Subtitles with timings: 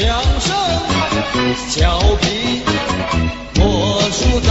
[0.00, 0.08] 相
[0.40, 0.56] 声、
[1.68, 2.62] 小品、
[3.56, 4.50] 魔术杂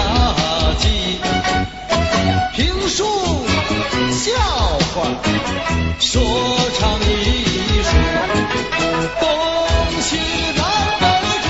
[0.78, 1.18] 技、
[2.54, 3.04] 评书、
[4.12, 4.30] 笑
[4.94, 5.10] 话、
[6.00, 6.22] 说
[6.78, 7.04] 唱艺
[7.82, 7.90] 术，
[9.20, 9.28] 东
[10.02, 10.20] 西
[10.56, 10.62] 南
[11.00, 11.04] 北
[11.42, 11.50] 中，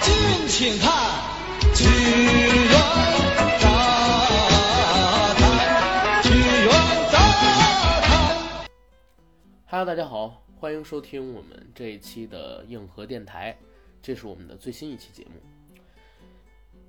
[0.00, 0.90] 敬请看
[1.74, 2.72] 曲苑
[3.60, 3.68] 杂
[5.34, 5.42] 谈，
[6.22, 6.72] 曲苑
[7.12, 7.14] 杂
[8.00, 8.10] 谈。
[9.70, 13.58] Hello，大家好，欢迎收听我们这一期的硬核电台，
[14.00, 15.32] 这是我们的最新一期节目。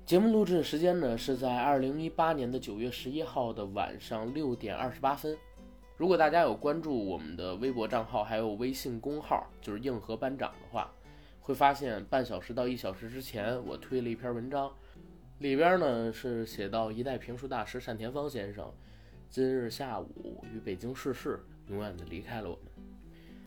[0.06, 5.36] 节目录制时间呢是在二零一八年的九月十一号的晚上六点二十八分。
[5.96, 10.94] 如果大家有关注我们的微博账号，还有微信公号，就是硬核班长的话，
[11.40, 14.72] 会发现半小时到一小时之前，我推了一篇文章，
[15.40, 18.72] 里边呢是写到一代评书大师单田芳先生
[19.28, 22.73] 今日下午于北京逝世，永远的离开了我们。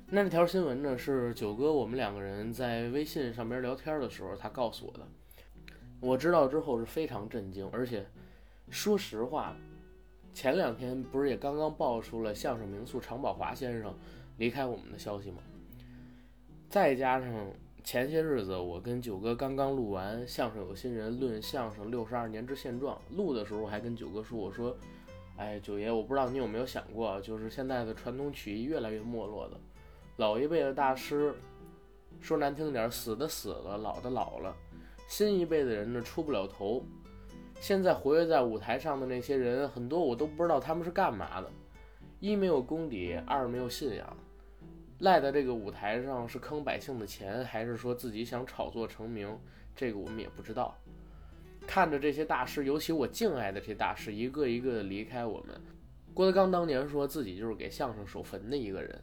[0.10, 5.06] 那这条新闻呢，是九哥我们两个人在微信上边聊天的时候，他告诉我的。
[6.00, 8.06] 我知道之后是非常震惊，而且
[8.70, 9.54] 说实话，
[10.34, 13.94] 前两天不是也刚刚爆出了相声名宿常宝华先生
[14.38, 15.40] 离开我们的消息吗？
[16.70, 17.30] 再加上
[17.84, 24.74] 前些日子我跟九哥刚刚录完《相声有新人论相声六十二年之现状》，录的时候我还跟九哥说，我说，
[25.36, 29.60] 哎，九爷，我不知道你有没有想过，就是现在的传统曲艺越来越没落了。
[30.18, 31.32] 老一辈的大师，
[32.20, 34.56] 说难听点，死的死了，老的老了。
[35.08, 36.84] 新一辈的人呢，出不了头。
[37.60, 41.48] 现在活跃在舞台上的那些人，很多我都不知道他们是干嘛的。
[42.20, 44.18] 一没有功底，二没有信仰，
[45.02, 49.38] 赖在这个舞台上是坑百姓的钱，还是说自己想炒作成名？
[49.76, 50.76] 这个我们也不知道。
[51.68, 55.62] 看着这些大师，尤其我敬爱的这些大师，一个一个的离开我们。
[56.16, 59.00] 郭德纲当年说自己就是给相声守坟的一个人。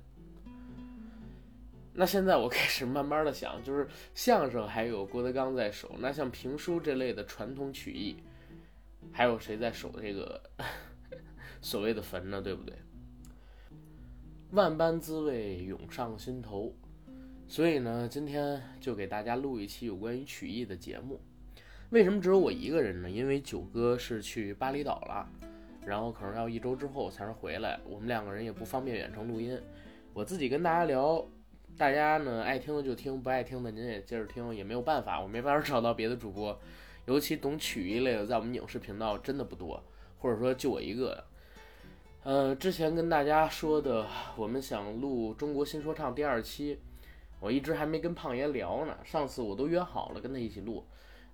[1.97, 8.17] 那现在我开始慢慢的想，就是相声还有郭德纲在手，那像评书这类的传统曲艺，
[9.13, 10.43] 还有谁在守这个
[11.63, 12.43] 所谓的坟呢？
[12.43, 12.75] 对不对？
[14.51, 16.75] 万般滋味涌上心头，
[17.47, 21.21] 所以呢，今天就给大家录一期有关于曲艺的节目。
[21.91, 23.09] 为什么只有我一个人呢？
[23.09, 25.29] 因为九哥是去巴厘岛了，
[25.87, 29.57] 然后可能要一周之后才能回来，我们两个人也不方便远程录音，
[30.13, 31.25] 我自己跟大家聊。
[31.77, 36.57] 大家呢爱听的就听，不爱听的您也接着听，也没有办法，我没办法找到别的主播，
[37.07, 39.83] 尤其懂曲艺类的，在我们影视频道真的不多，
[40.19, 41.25] 或者说就我一个。
[42.23, 46.79] 呃，之前跟大家说的，我们想录中国新说唱第二期，
[47.41, 48.97] 我一直还没跟胖爷聊呢。
[49.03, 50.85] 上次我都约好了跟他一起录，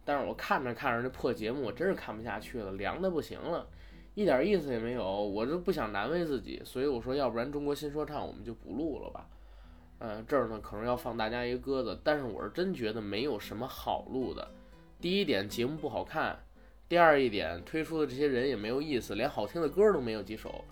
[0.07, 3.69] 但是我看着看着这破节目，我真是看不下去了，凉的不行了，
[4.15, 5.05] 一点意思也没有。
[5.05, 9.29] 我就不想难为自己，所以我说，要不然中国新说唱我们就不录了吧。
[10.01, 14.51] 嗯，这儿呢可能要放大家一个鸽子，但是我是真觉得没有什么好录的。
[14.99, 16.35] 第一点，节目不好看；
[16.89, 20.65] 第二一点，推出的这些人也没有意思，连好听的歌都没有几首。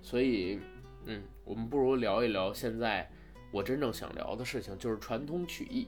[0.00, 0.58] 所以，
[1.04, 3.08] 嗯，我们不如聊一聊现在
[3.50, 5.86] 我真正想聊的事情，就是传统曲艺。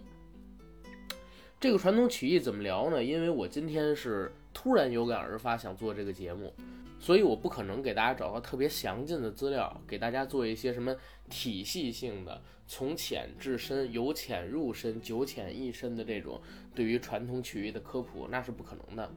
[1.58, 3.02] 这个传统曲艺怎么聊呢？
[3.02, 6.52] 因为我今天是突然有感而发想做这个节目。
[7.00, 10.94] 所以我不可能给大家找到特别详尽的资料，给大家做一些什么
[11.28, 16.40] 体系性的、从浅至深、由浅入深、九浅一深的这种
[16.74, 19.10] 对于传统曲艺的科普，那是不可能的。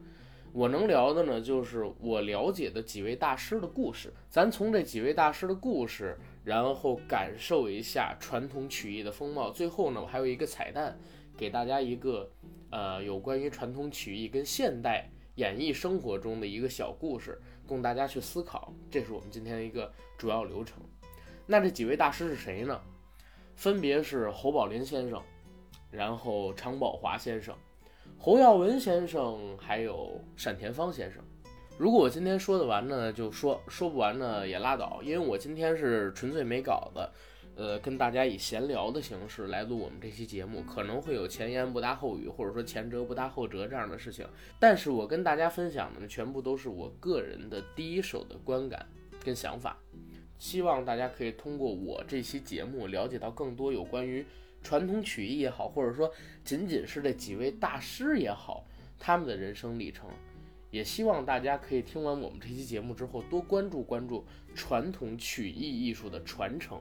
[0.52, 4.12] 我能聊的呢，就是我了解的几位大师的故事。
[4.30, 9.50] 咱从这几位大师的故事，然后感受一下传统曲艺的风貌。
[9.50, 10.98] 最后呢，我还有一个彩蛋，
[11.36, 12.30] 给大家一个
[12.70, 17.38] 呃有关于传统曲艺跟现代演绎生活中的一个小故事。
[17.66, 20.82] 供大家去思考，这是我们今天的一个主要流程。
[21.50, 22.78] 那这几位大师是谁呢？
[23.56, 25.20] 分别是侯宝林先生，
[25.90, 27.56] 然后常宝华先生、
[28.18, 31.24] 侯耀文先生，还有单田芳先生。
[31.78, 35.00] 如果我今天说得完呢，就说；说不完呢，也拉倒。
[35.02, 37.08] 因为我今天是纯粹没稿子，
[37.56, 44.28] 呃，跟大家以闲聊的形式来录我们这期节目，可能会有前言不搭后语，或者说前折不搭后折这样的事情。
[44.60, 48.86] 但是我跟大家分享的呢，全部都是我个人的第一手的观感
[49.24, 49.78] 跟想法，
[50.38, 54.24] 希望大家可以通过我这期节目了解到更多有关于
[54.62, 56.10] 传统曲艺也好，或者说
[56.44, 58.64] 仅仅是这几位大师也好，
[58.98, 60.08] 他们的人生历程。
[60.70, 64.24] 也希望大家可以听完我们这期节目之后，多关注关注
[64.54, 66.78] 传统曲艺艺术的传承。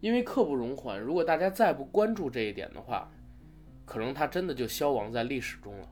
[0.00, 3.10] 因为刻不容缓，如果大家再不关注这一点的话，
[3.84, 5.88] 可能它真的就消亡在历史中了。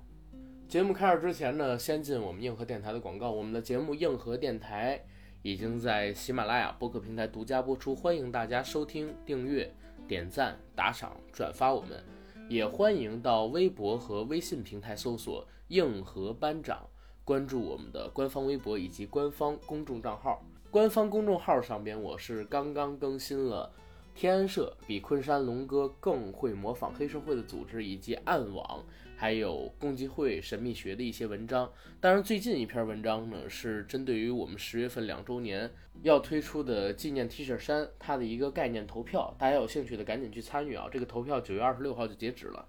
[0.69, 3.31] 节目开始之前呢，先进我们硬核电台的广告。
[3.31, 5.03] 我们的节目硬核电台
[5.43, 9.73] 已经在喜马拉雅播客平台独家播出，欢迎大家收听、订阅、
[10.07, 12.05] 点赞、打赏、转发我们，
[12.47, 16.87] 也欢迎到微博和微信平台搜索“硬核班长”，
[17.25, 20.45] 关注我们的官方微博以及官方公众账号。
[20.71, 23.73] 官方公众号上边，我是刚刚更新了
[24.15, 28.85] 天安社比昆山龙哥更会模仿黑社会的组织，以及暗网，
[29.21, 31.71] 还有共济会神秘学的一些文章。
[32.01, 35.71] 当然，最近一篇文章呢，是针对于我们十月份两周年
[36.01, 40.89] 要推出的纪念 T 恤衫，它的一个概念投票，大家有兴趣的赶紧去参与啊！
[40.91, 42.67] 这个投票九月二十六号就截止了。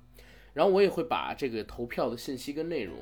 [0.53, 2.97] 然后我也会把这个投票的信息跟内容。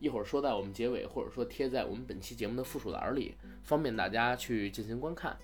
[0.00, 3.34] 一会儿说在我们结尾，或者说贴在我们本期节目的附属栏里，
[3.64, 5.36] 方便大家去进行观看。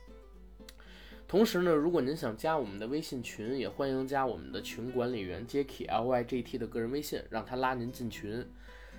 [1.30, 8.44] 同时呢，如果您想加我们的微信群，也欢迎加我们的群管理员 Jacky L Y G T 的个人微信，让他拉您进群。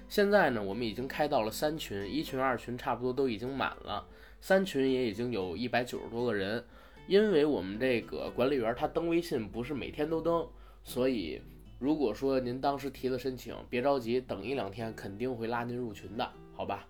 [0.07, 4.07] 现在呢，我们已经开到了三群，一群、二群差不多都已经满了，
[4.39, 6.63] 三群也已经有一百九十多个人。
[7.06, 10.48] 因为我们这个管理员他登微信不是每天都登，
[10.86, 11.42] 所以。
[11.80, 16.88] 如果说您当时提了申请，别着急，等一两天肯定会拉您入群的，好吧？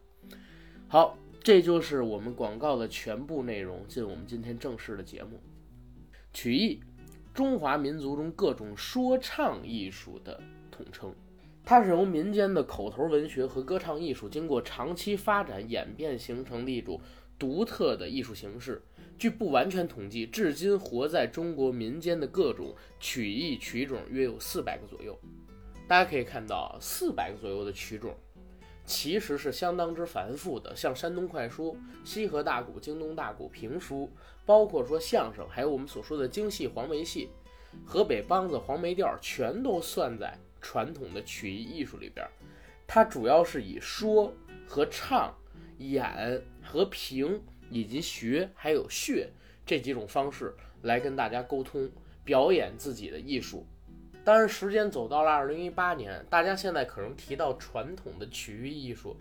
[0.88, 3.84] 好，这就是我们广告的全部内容。
[3.88, 5.40] 进我们今天正式的节目。
[6.32, 6.80] 曲艺，
[7.34, 10.40] 中华民族中各种说唱艺术的
[10.70, 11.14] 统称，
[11.66, 17.02] 它是由民间的口头文学和歌唱艺术经过长期发展演变形成的一种
[17.40, 18.80] 独特的艺术形式。
[19.18, 25.18] 据不完全统计，至今活在中国民间的各种曲艺曲种约有四百个左右。
[25.88, 28.16] 大家可以看到，四百个左右的曲种，
[28.92, 30.76] 其实是相当之繁复的。
[30.76, 34.12] 像山东快书、西河大鼓、京东大鼓、评书，
[34.46, 37.30] 包括说相声，还有我们所说的京戏、黄梅戏、
[37.86, 42.28] 河北梆子、黄梅调，全都算在传统的曲艺艺术里边。
[42.86, 44.34] 它主要是以说
[44.68, 45.34] 和唱、
[45.78, 47.42] 演和评。
[47.74, 49.30] 以及学还有血
[49.66, 51.90] 这几种方式来跟大家沟通，
[52.26, 53.66] 表演自己的艺术。
[54.24, 59.16] 当然，时间走到了二零一八年，大家现在可能提到传统的曲艺艺术，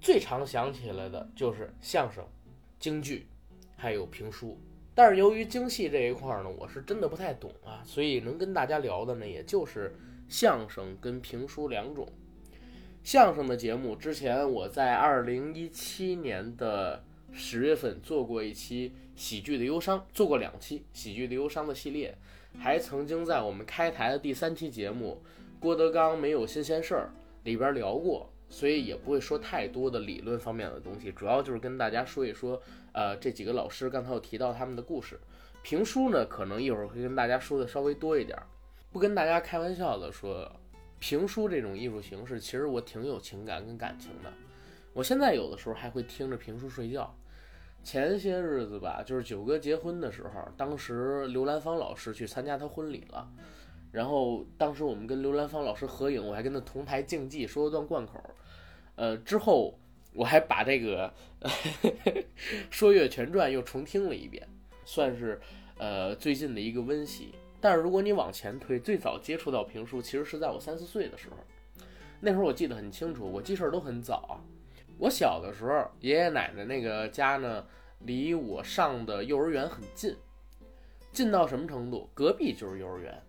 [0.00, 2.24] 最常想起来的就是相声、
[2.78, 3.26] 京剧，
[3.76, 4.58] 还有评书。
[4.94, 9.94] 但是由于京戏这一块呢，我是真的不太懂啊，所以能跟大家聊的呢，也就是
[10.28, 12.08] 相声跟评书两种。
[13.02, 17.02] 相声的节目之前我在二零一七年的。
[17.38, 22.16] 十月份做过一期喜剧的忧伤，做过两期喜剧的忧伤的系列，
[22.58, 25.22] 还曾经在我们开台的第三期节目
[25.60, 27.10] 《郭德纲没有新鲜事儿》
[27.44, 32.60] 里边聊过，所以也不会说太多的理论方面的东西，主要就是跟大家说一说，
[32.92, 35.18] 呃，这几个老师刚才有提到他们的故事。
[35.62, 38.38] 评书呢，可能一会儿会跟大家说的稍微多一点，
[38.92, 40.50] 不跟大家开玩笑的说，
[40.98, 44.32] 评书这种艺术形式，其实我挺有情感跟感情的，
[44.92, 47.12] 我现在有的时候还会听着评书睡觉。
[47.86, 53.30] 前些日子吧，就是九哥结婚的时候，当时刘兰芳老师去参加他婚礼了，
[53.92, 58.20] 然后当时我们跟刘兰芳老师合影，我还跟他同台竞技，说了段贯口，
[58.96, 59.78] 呃，之后
[60.12, 61.08] 我还把这个
[62.70, 64.44] 《说岳全传》又重听了一遍，
[64.84, 65.40] 算是
[65.78, 67.36] 呃最近的一个温习。
[67.60, 71.36] 但是如果你往前推，最早接触到评书，其实是在我三四岁的时候，
[72.18, 74.40] 那时候我记得很清楚，我记事儿都很早。
[74.98, 77.66] 我小的时候，爷爷奶奶那个家呢，
[78.00, 80.16] 离我上的幼儿园很近，
[81.12, 82.08] 近到什么程度？
[82.14, 83.22] 隔壁就是幼儿园。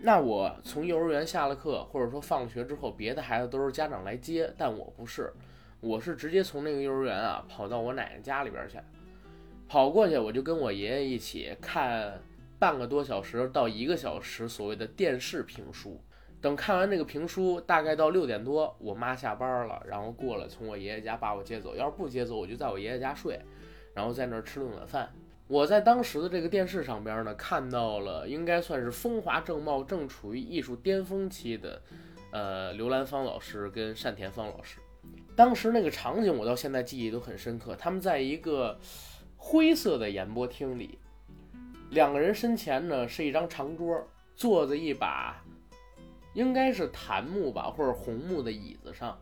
[0.00, 5.32] 那我从幼儿园下了课，或者说放学之后，别的孩子都是家长来接，但我不是，
[5.80, 8.78] 我是直接从那个幼儿园啊跑到我奶奶家里边去，
[9.68, 12.20] 跑过去我就跟我爷爷一起看
[12.58, 16.00] 半个多小时到一个小时所谓的电视评书。
[16.42, 21.76] 等看完那个评书，大概到六点多，我妈下班了，然后过来从我爷爷家把我接走。
[21.76, 23.40] 要是不接走，我就在我爷爷家睡，
[23.94, 25.08] 然后在那儿吃顿晚饭。
[25.46, 31.80] 我在当时的这个电视上边呢，看到了应该算是风华正茂、正处于艺术巅峰期的，
[32.32, 34.80] 呃，刘兰芳老师跟单田芳老师。
[35.36, 37.76] 当时那个场景我到现在记忆都很深刻。
[37.76, 38.78] 他们在一个
[39.36, 40.98] 灰色的演播厅里，
[41.90, 45.41] 两个人身前呢是一张长桌，坐着一把。
[46.34, 49.18] 应该是檀木吧，或者红木的椅子上，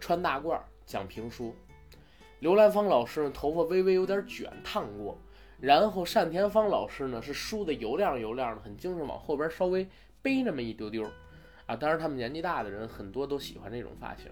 [0.00, 1.54] 穿大褂讲评书。
[2.40, 5.18] 刘兰芳老师呢，头发微微有点卷，烫过。
[5.58, 9.88] 然后单田芳老师呢，是梳的油亮油亮的，很精神，往后边稍微
[10.20, 11.04] 背那么一丢丢。
[11.66, 14.26] 啊，当然他们年纪大的人很多都喜欢这种发型。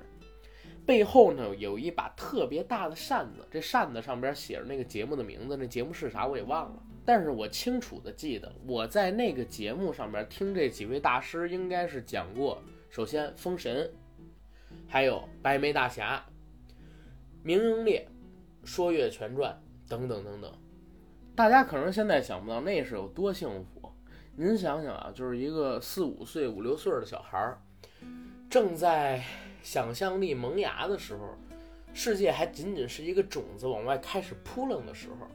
[0.87, 6.83] 背后呢有一把特别大的扇子，这扇子上边写着那个节目的名字，那节目是啥我也忘了。
[7.05, 13.85] 但是我清楚的记得，我在那个节目上面听这几位大师，应该是讲过，首先《封神》，
[14.89, 16.25] 还有《白眉大侠》、
[17.43, 18.09] 《明英烈》、
[18.69, 19.53] 《说岳全传》
[19.91, 20.51] 等等等等。
[21.37, 23.93] 大家可能现在想不到那是有多幸福，
[24.37, 27.59] 您想想啊，就是一个四五岁、五六岁的小孩儿，
[28.49, 29.23] 正在
[29.63, 31.37] 想象力萌芽的时候，
[31.93, 35.27] 世界还仅仅是一个种子往外开始扑棱的时候，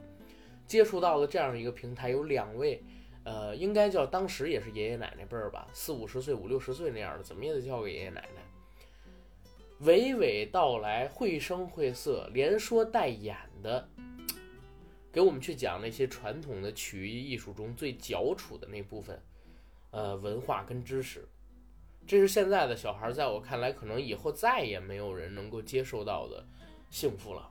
[0.70, 2.80] 接触到了这样一个平台，有两位，
[3.24, 9.84] 呃，应该叫当时也是爷爷奶奶辈儿吧，四五十岁、五六十岁那样的，怎么也得叫个爷爷奶奶。
[9.84, 13.88] 娓娓道来，绘声绘色，连说带演的，
[15.10, 19.20] 给我们去讲那些传统的曲艺艺术中最矫楚的那部分，
[19.90, 21.28] 呃，文化跟知识。
[22.06, 26.46] 这是现在的小孩，在我看来，可能以后再也没有人能够接受到的
[26.90, 27.50] 幸福了。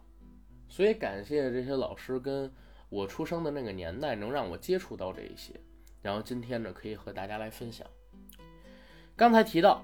[0.69, 2.49] 所以感谢这些老师跟
[2.89, 5.53] 我出生的那个年代，能让我接触到这一些。
[6.01, 7.87] 然后今天呢，可以和大家来分享。
[9.15, 9.83] 刚才提到。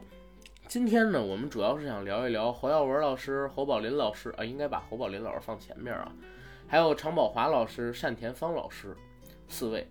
[0.68, 6.12] 今天呢，我们主要是想聊一聊侯耀文老师、侯宝林老师啊，应该把侯宝林老师放前面啊，
[6.68, 8.98] 还有常宝华老师、单田芳老师
[9.48, 9.88] 四位。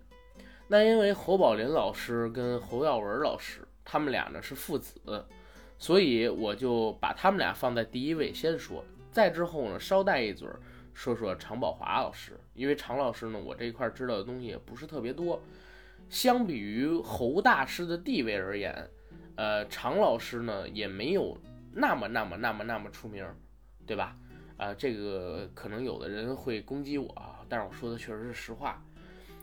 [0.66, 5.00] 那因为侯宝林老师跟侯耀文老师他们俩呢是父子，
[5.78, 8.85] 所以我就把他们俩放在第一位先说。
[9.12, 10.59] 再之后呢，捎带一嘴儿
[10.95, 15.43] 说说常宝华老师，因为常老师呢，我这一块知道的东西也不是特别多，
[16.09, 18.89] 相比于侯大师的地位而言。
[19.37, 21.37] 呃，常老师呢也没有
[21.73, 23.27] 那么那么那么那么出名，
[23.85, 24.17] 对吧？
[24.57, 28.81] 啊，这个可能有的人会攻击我啊，但是我说的确实是实话，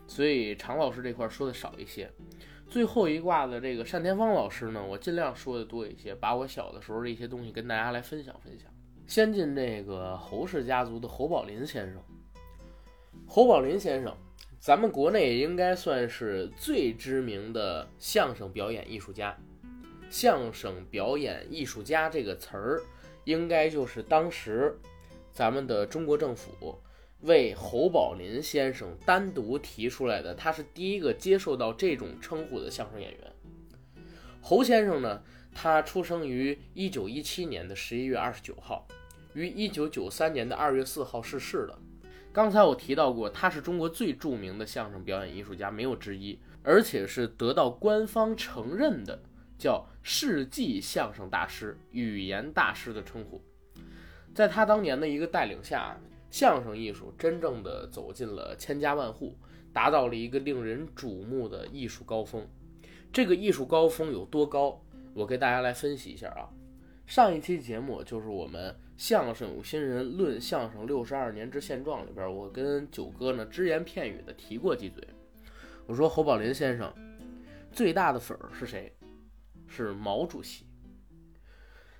[0.08, 2.10] 所以常老师这块说的少一些。
[2.70, 8.71] 最后一卦的这个单田芳老师呢，我尽量说的多一些，把我小的时候的一些东西跟大家来分享分享。
[9.06, 12.02] 先进这个侯氏家族的侯宝林先生，
[13.26, 14.16] 侯宝林先生，
[14.58, 19.36] 咱们国内应该算是最知名的相声表演艺术家。
[20.08, 22.82] 相声表演艺术家这个词儿，
[23.24, 24.78] 应该就是当时
[25.32, 26.78] 咱们的中国政府
[27.20, 30.34] 为侯宝林先生单独提出来的。
[30.34, 33.32] 他是第一个接受到这种称呼的相声演员。
[34.40, 35.22] 侯先生呢，
[35.54, 38.86] 他出生于一九一七年的十一月二十九号，
[39.34, 41.78] 于一九九三年的二月四号逝世的。
[42.32, 49.22] 刚才我提到过，他是中国最著名的相声表演艺术家，没有之一，而且是得到官方承认的。
[49.58, 53.40] 叫世纪相声大师、语言大师的称呼，
[54.34, 55.96] 在他当年的一个带领下，
[56.32, 59.38] 相声艺术真正的走进了千家万户，
[59.72, 62.44] 达到了一个令人瞩目的艺术高峰。
[63.12, 64.82] 这个艺术高峰有多高？
[65.14, 66.48] 我给大家来分析一下啊。
[67.06, 75.06] 上一期节目就是我们相声有新人论相声六十二年之现状里边，我跟九哥呢只言片语的提过几嘴。
[75.86, 76.92] 我说侯宝林先生
[77.72, 78.92] 最大的粉儿是谁？
[79.66, 80.66] 是毛主席，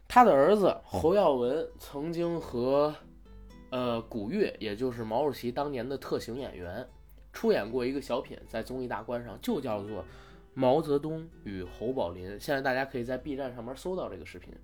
[0.07, 2.95] 他的儿子侯耀文曾经和，
[3.71, 6.87] 呃，古月，也就是毛主席当年的特型演员，
[7.33, 10.03] 出演过一个小品，在综艺大观上，就叫做
[10.55, 12.27] 《毛泽东与侯宝林》。
[12.39, 14.55] 现在大家可以在 B 站上面搜到这个视频。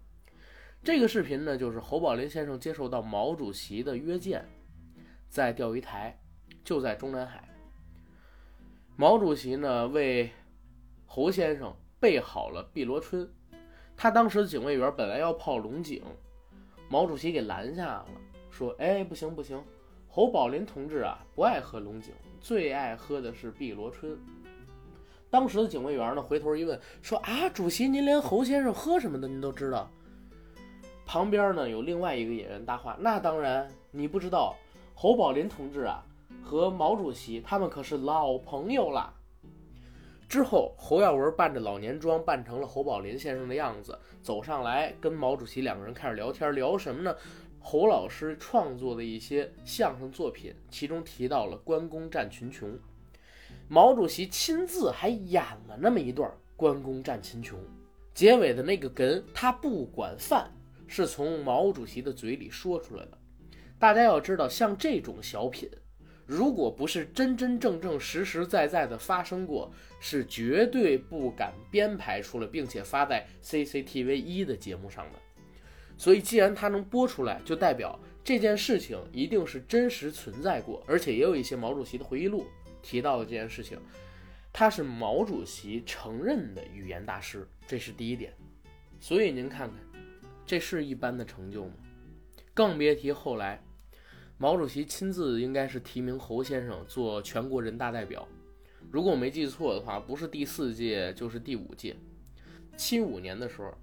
[0.82, 4.44] 这个视频呢，就是侯宝林先生接受到毛主席的约见，
[5.28, 6.18] 在钓鱼台，
[6.62, 7.48] 就在中南海。
[8.96, 10.30] 毛主席呢，为
[11.06, 11.74] 侯先生。
[12.00, 13.28] 备好了碧螺春，
[13.96, 16.00] 他当时的警卫员本来要泡龙井，
[16.88, 18.06] 毛主席给拦下了，
[18.52, 19.60] 说：“哎，不行不行，
[20.06, 24.16] 侯宝林同志啊，不爱喝龙井，最爱喝的是碧螺春。”
[25.30, 29.90] 当时的警卫员呢，回头一问，说：“啊，主席，您连侯先生喝什么的您都知道？”
[31.04, 34.56] 旁边呢有另外一个演员搭话：“那当然，你不知道，
[34.94, 36.04] 侯宝林同志啊，
[36.42, 39.12] 和毛主席他们可是老朋友啦。”
[40.28, 46.54] 之后，侯耀文扮着老年装，扮成了侯宝林先生的样子，走上来跟毛主席两个人开始聊天。
[46.54, 47.14] 聊什么呢？
[47.60, 52.78] 侯老师创作的一些相声作品，其中提到了关公战群琼，
[53.68, 57.58] 毛主席亲自还演了那么一段关公战秦琼。
[58.14, 60.50] 结尾的那个哏，他不管饭，
[60.86, 63.18] 是从毛主席的嘴里说出来的。
[63.78, 65.70] 大家要知道，像这种小品。
[66.26, 69.70] 如果不是真真正正、实实在在的发生过，
[70.00, 75.18] 是绝对不敢编排出来，并且发在 CCTV 一的节目上的。
[75.96, 82.46] 所以，既然它能播出来，就代表这件事情一定是真实存在过，而且也有一些毛主席的回忆录
[82.82, 83.78] 提到的这件事情。
[84.52, 88.32] 他是毛主席承认的语言大师，这是第一点。
[88.98, 89.78] 所以您看看，
[90.44, 91.74] 这是一般的成就吗？
[92.54, 93.62] 更别提后来。
[94.40, 98.26] 毛主席亲自应该是提名侯先生做全国人大代表，
[98.90, 101.96] 如果我没记错的话，不是第四届就是第五届。
[102.76, 103.74] 七五年的时候，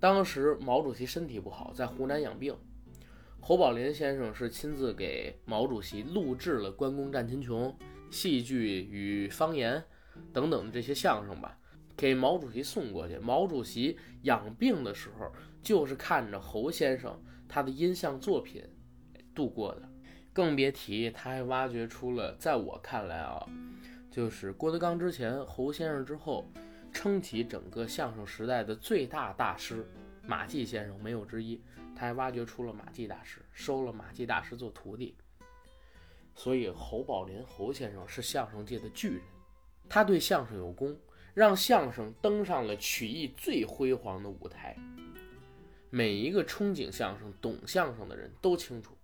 [0.00, 2.52] 当时毛主席身体不好，在湖南养病，
[3.40, 7.68] 侯宝林先生是亲自给毛主席录制了《关公战秦琼》
[8.10, 9.82] 戏剧与方言，
[10.32, 11.58] 等等的这些相声吧，
[11.96, 13.18] 给毛主席送过去。
[13.18, 18.62] 毛主席养病的时候，就是看着侯先生他的音像作品
[19.34, 19.88] 度过的。
[20.32, 23.44] 更别提他还挖掘出了，在我看来啊，
[24.10, 26.50] 就是郭德纲之前，侯先生之后，
[26.92, 29.84] 撑起整个相声时代的最大大师
[30.26, 31.60] 马季先生没有之一。
[31.96, 35.16] 他还挖掘出了马季大师，收了马季大师做徒弟。
[36.42, 39.22] 所以侯宝林侯先生是相声界的巨人，
[39.90, 40.98] 他对相声有功，
[41.34, 44.74] 让相声登上了曲艺最辉煌的舞台。
[45.90, 48.96] 每一个憧憬相声、懂相声的人都清楚，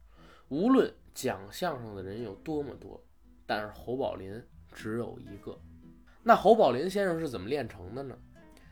[0.48, 3.04] 无论讲相声的人有多么多，
[3.44, 5.60] 但是侯宝林只有一个。
[6.22, 8.18] 那侯宝林先生是怎么练成的呢？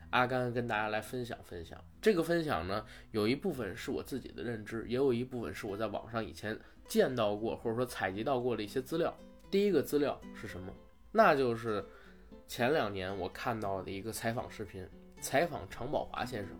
[0.09, 1.79] 阿甘跟大家来分享分享。
[2.01, 9.15] 这个分享呢，有一部分是我自己的认知，也有一部分是我在网上以前见到过或者说采集到过的一些资料。
[9.51, 10.73] 第一个资料是什么？
[11.13, 11.85] 那就是
[12.47, 14.87] 前两年我看到的一个采访视频，
[15.21, 16.57] 采访常宝华先生。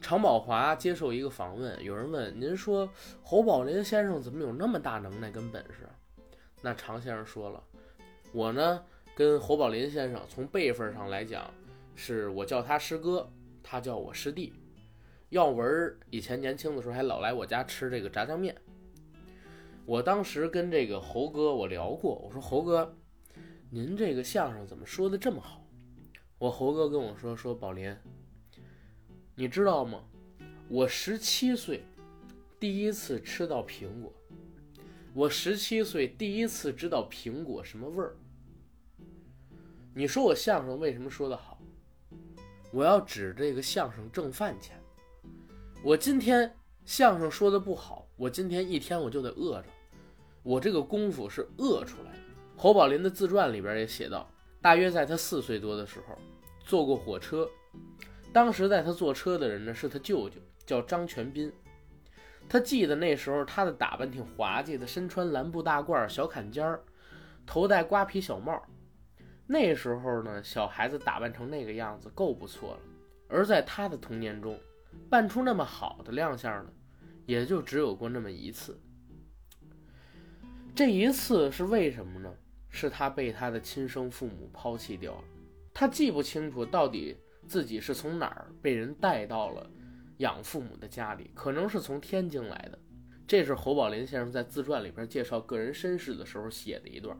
[0.00, 2.88] 常宝华接受一个访问，有人问：“您说
[3.22, 5.88] 侯宝林先生怎么有那么大能耐跟本事？”
[6.60, 7.62] 那常先生说了
[8.32, 11.48] ：“我呢，跟侯宝林先生从辈分上来讲。”
[11.96, 13.30] 是我叫他师哥，
[13.62, 14.52] 他叫我师弟。
[15.28, 18.52] 耀文以前年轻的时候还老来我家吃这个炸酱面。
[19.86, 22.96] 我当时跟这个猴哥我聊过，我说猴哥，
[23.68, 25.66] 您这个相声怎么说的这么好？
[26.38, 27.94] 我猴哥跟我说说宝林，
[29.34, 30.02] 你知道吗？
[30.68, 31.84] 我十七岁
[32.58, 34.10] 第一次吃到苹果，
[35.12, 38.16] 我十七岁第一次知道苹果什么味儿。
[39.94, 41.60] 你说我相声为什么说的好？
[42.72, 44.80] 我要指这个相声挣饭钱。
[45.82, 49.68] 我今天相声说的不好，我今天一天我就得饿着。
[50.44, 52.18] 我这个功夫是饿出来的。
[52.56, 56.16] 侯宝林的自传里边也写到，大约在他四岁多的时候，
[56.64, 57.48] 坐过火车。
[58.32, 61.52] 当时带他坐车的人呢是他舅舅，叫张全斌。
[62.48, 66.84] 他记得那时候他的打扮挺滑稽的，身穿蓝布大褂、小坎肩儿，
[67.46, 68.62] 头戴瓜皮小帽。
[69.46, 72.80] 那时候呢，小孩子打扮成那个样子够不错了。
[73.28, 74.58] 而在他的童年中，
[75.08, 76.70] 扮出那么好的亮相呢，
[77.24, 78.78] 也就只有过那么一次。
[80.74, 82.34] 这一次是为什么呢？
[82.68, 85.24] 是他被他的亲生父母抛弃掉了。
[85.72, 89.70] 他记不清楚到底自己是从哪儿被人带到了
[90.16, 92.78] 养父母的家里，可能是从天津来的。
[93.24, 97.16] 这是侯宝林先生在自传里边介绍个人身世的时候写的一段。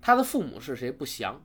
[0.00, 1.42] 他的父母是谁不详。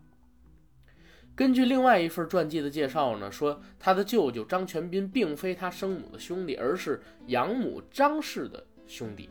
[1.36, 9.28] 根据另外一份传记的介绍呢，说他的舅舅张全斌并非他生母的兄弟，而是养母张氏的兄弟。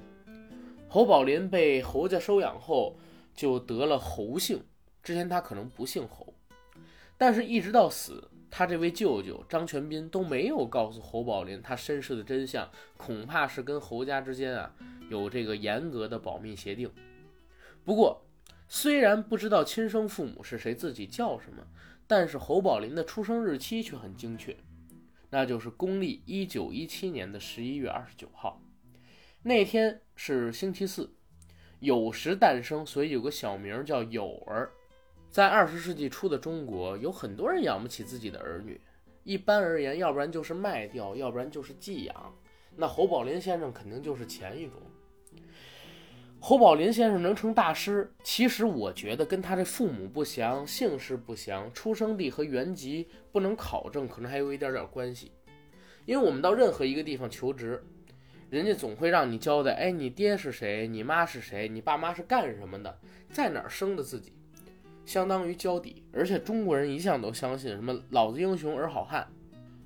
[0.95, 2.97] 侯宝林被侯家收养后，
[3.35, 4.63] 就得了侯姓。
[5.03, 6.33] 之前他可能不姓侯，
[7.19, 14.73] 但是一直到死，他这位舅舅张全斌都没有告诉侯宝林他身世的真相，恐怕是跟侯家之间啊
[15.11, 16.89] 有这个严格的保密协定。
[17.85, 18.25] 不过。
[18.69, 21.67] 虽然不知道亲生父母是谁，自己叫什么，
[22.07, 24.57] 但是侯宝林的出生日期却很精确，
[25.31, 28.63] 那就是公历一九一七年的十一月二十九号，
[29.47, 31.13] 那天是星期四，
[31.83, 34.71] 酉时诞生，所以有个小名叫酉儿。
[35.31, 38.81] 在二十世纪初的中国，有很多人养不起自己的儿女，
[39.23, 42.35] 一般而言，要不然就是卖掉，要不然就是寄养。
[42.75, 44.81] 那侯宝林先生肯定就是前一种。
[46.41, 55.33] 侯宝林先生能成大师，其实我觉得跟他这父母不详、姓氏不详、出生地和原籍不能考证，可能还有一点点关系。
[56.07, 57.85] 因为我们到任何一个地方求职，
[58.55, 60.87] 人家总会让你交代：哎，你爹是谁？
[60.87, 61.69] 你妈是谁？
[61.69, 63.01] 你爸妈是干什么的？
[63.29, 64.33] 在哪儿生的自己？
[65.05, 66.05] 相当于交底。
[66.13, 69.27] 而且中国人一向都相信什么“老子英雄儿好汉”，“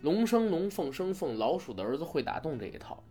[0.02, 3.02] 龙生龙，凤生凤，老鼠的儿子会打洞”这一套。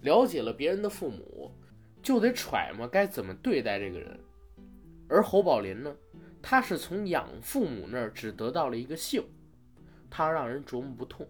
[0.00, 1.52] 了解了别人的父母。
[2.00, 4.18] 就得揣摩该怎么对待这个人，
[5.08, 5.94] 而侯宝林呢，
[6.40, 9.22] 他是从养父母那儿只得到了一个姓，
[10.08, 11.26] 他让人琢磨不透。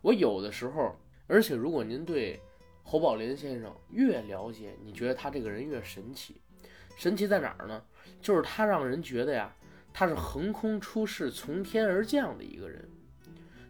[0.00, 2.40] 我有的时候，而且如果您对
[2.84, 6.40] 侯宝林先生越了解，你觉得他这个人越神奇。
[6.96, 7.82] 神奇在哪儿呢？
[8.20, 9.52] 就是他让人觉得呀，
[9.92, 12.88] 他是横空出世、从天而降的一个人。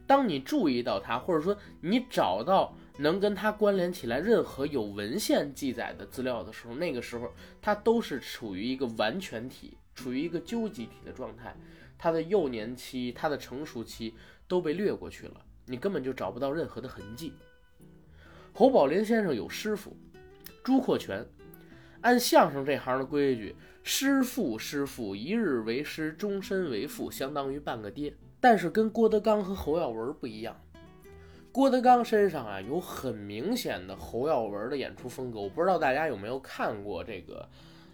[0.07, 2.77] 当你注意到他，或者说你找到。
[2.97, 7.29] 能跟他关联起来任何有文献记载的资料的时候，那个时候
[7.61, 11.57] 他都是处于一个完全体，处于一个究极体的状态。
[11.99, 14.15] 他的幼年期、他的成熟期
[14.47, 17.33] 都被略过去了，你根本就找不到任何的痕迹。
[18.57, 19.97] 侯宝林先生有师傅
[20.63, 21.27] 朱阔泉，
[22.03, 28.15] 按相声这行的规矩，师父师父，一日为师，终身为父，相当于半个爹。
[28.39, 30.57] 但是跟郭德纲和侯耀文不一样，
[31.51, 35.41] 郭德纲身上啊有很明显的侯耀文的演出风格。
[35.41, 37.49] 我不知道大家有没有看过这个，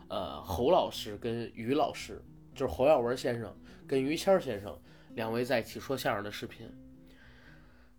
[0.09, 2.21] 呃，侯老师跟于老师，
[2.55, 3.51] 就是侯耀文先生
[3.87, 4.79] 跟于谦先生
[5.15, 6.71] 两位在一起说相声的视频。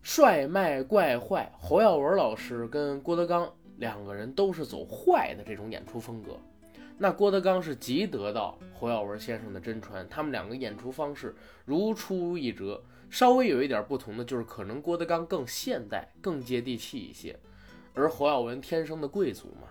[0.02, 6.36] 帅卖怪坏，侯耀文老师跟郭德纲两个人都是走坏的这种演出风格。
[6.98, 11.34] 那郭德纲是极得到侯耀文先生的真传，他们两个演出方式
[11.64, 12.82] 如出一辙。
[13.10, 17.38] 稍微有一点不同的就是，可能郭德纲更现代、更接地气一些，
[17.92, 19.68] 而侯耀文天生的贵族嘛，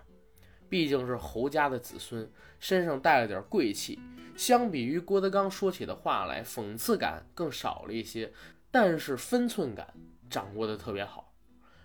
[0.70, 4.00] 毕竟是侯家的子孙，身上带了点贵气。
[4.38, 8.32] 相比于郭德纲说起的话来，讽刺感更少了一些，
[8.70, 9.92] 但是分寸感
[10.32, 11.34] 掌握的特别好，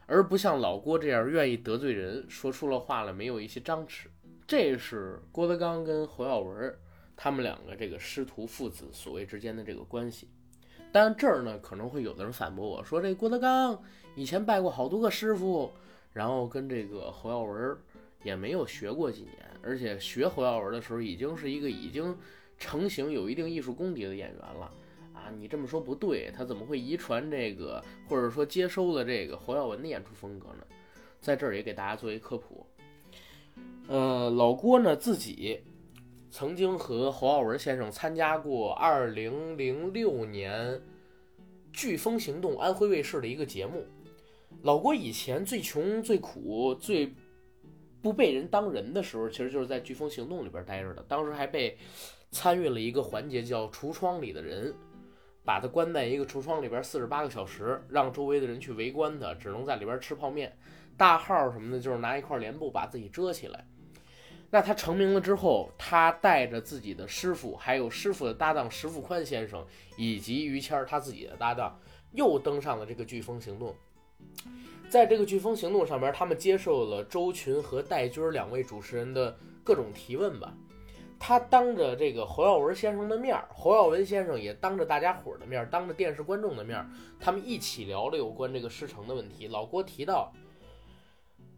[0.07, 4.07] 而不像老郭这样愿意得罪人，说出了话来没有一些张弛。
[4.47, 6.73] 这是郭德纲跟侯耀文
[7.17, 10.29] 他们两个这个师徒父子所谓之间的这个关系。
[10.93, 13.83] 但这儿呢可能会有的人反驳我说，这郭德纲
[14.15, 15.73] 以前拜过好多个师傅，
[16.13, 17.77] 然后跟这个侯耀文
[18.23, 22.17] 也没有学过几年，而且学侯耀文的时候已经是一个已经
[22.57, 24.71] 成型、有一定艺术功底的演员了
[25.31, 30.65] 你这么说不对，他怎么会遗传这个，或者说接收了这个侯耀文的演出风格呢？
[31.21, 32.67] 在这儿也给大家做一科普。
[33.89, 35.61] 呃，老郭呢自己
[36.31, 40.75] 曾经和侯耀文先生参加过二零零六年
[41.73, 43.85] 《飓风行动》安徽卫视的一个节目。
[44.63, 47.13] 老郭以前最穷、最苦、最
[48.03, 51.05] 不被人当人的时候，其实就是在《飓风行动》里边待着的。
[51.09, 51.77] 当时还被
[52.31, 54.75] 参与了一个环节，叫橱窗里的人，
[55.47, 60.55] 把他关在一个橱窗里边四十八个小时，让周围的人去围观他，只能在里边吃泡面。
[60.97, 63.65] 大号什么的，就是拿一块帘布把自己遮起来。
[64.51, 69.65] 那他成名了之后，他带着自己的师傅，还有师傅的搭档石富宽先生，
[69.97, 71.79] 以及于谦儿他自己的搭档，
[72.13, 73.75] 又登上了这个飓风行动。
[74.89, 80.55] 在这个飓风行动上面，他们接受了周群和戴军两位主持人的各种提问吧。
[81.19, 86.87] 他当着这个侯耀文先生的面儿，侯耀文先生也当着大家伙儿的面儿，当着电视观众的面儿，
[87.19, 89.49] 他们一起聊了有关这个师承的问题。
[89.49, 90.33] 老郭提到，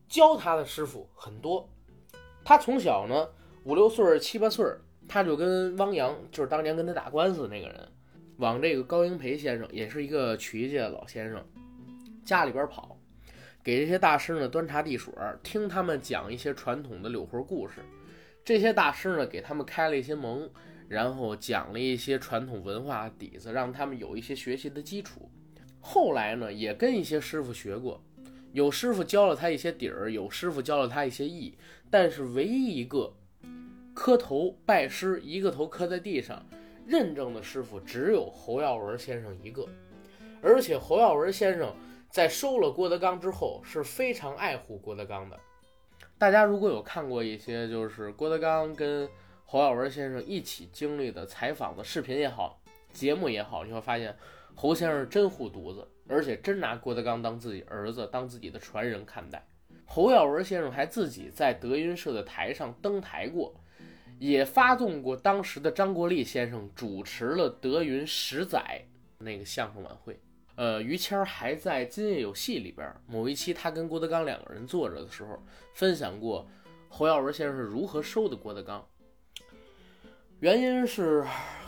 [0.09, 1.68] 教他的师傅很多。
[2.44, 3.29] 他从小呢，
[3.64, 4.64] 五六岁、七八岁，
[5.07, 7.88] 他就跟汪洋，就是当年跟他打官司那个人，
[8.38, 11.44] 往这个高英培先生，也是一个曲艺界的老先生，
[12.25, 12.97] 家里边跑，
[13.62, 17.83] 给这些大师呢端茶递水，听他们讲一些传统的柳活故事。
[18.44, 20.51] 这些大师呢给他们开了一些蒙，
[20.88, 25.31] 然后讲了一些传统文化底子，让他们有一些学习的基础。
[25.81, 28.03] 后来呢，也跟一些师傅学过。
[28.53, 31.57] 有师傅教了他一些底儿，有师傅教了他一些艺，
[31.90, 33.12] 但是唯一一个
[33.94, 36.44] 磕头拜师，一个头磕在地上
[36.87, 39.68] 认证的师傅，只有侯耀文先生一个。
[40.40, 41.74] 而且侯耀文先生
[42.11, 45.38] 在收了郭德纲之后，是非常爱护郭德纲的。
[46.18, 49.09] 大家如果有看过一些就是郭德纲跟
[49.46, 52.61] 侯耀文先生一起经历的采访的视频也好，
[52.92, 54.16] 节目也好，你会发现
[54.57, 55.87] 侯先生真护犊子。
[56.11, 59.46] 而且真拿郭德纲当自己儿子，当自己的传人看待。
[59.85, 63.54] 侯耀文先生还自己在德云社的台上登台过，
[64.18, 68.83] 也发动过当时的张国立先生主持了德云十载
[69.18, 70.18] 那个相声晚会。
[70.59, 75.40] 呃，于谦还在《今夜有戏》里边某一期，他跟郭德纲两个人坐着的时候，
[75.73, 76.44] 分享过
[76.88, 78.85] 侯耀文先生是如何收的郭德纲。
[80.40, 81.25] 原因是。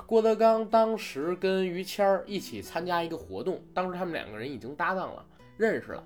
[0.07, 5.25] 郭德纲当时跟于谦儿一起参加一个活动，当时他们两个人已经搭档了，
[5.57, 6.05] 认识了。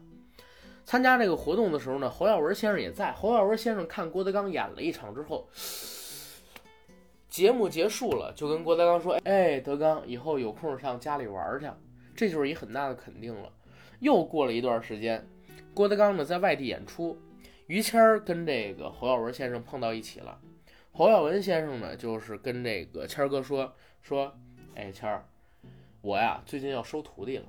[0.85, 3.13] 参加这个活动的时候呢，侯耀文先生也在。
[3.13, 5.49] 侯耀文先生看郭德纲演了一场之后，
[7.31, 11.67] 节目结束了，就跟郭德纲说：“哎，德纲，以后有空上家里玩去。”
[12.15, 13.53] 这就是一很大的肯定了。
[14.01, 15.27] 又过了一段时间，
[15.73, 17.19] 郭德纲呢在外地演出，
[17.67, 20.41] 于谦儿跟这个侯耀文先生碰到一起了。
[20.93, 23.75] 侯耀文先生呢，就是跟这个谦儿哥说。
[24.03, 24.31] 说，
[24.75, 25.25] 哎，谦儿，
[26.03, 27.47] 我呀最近要收徒弟了，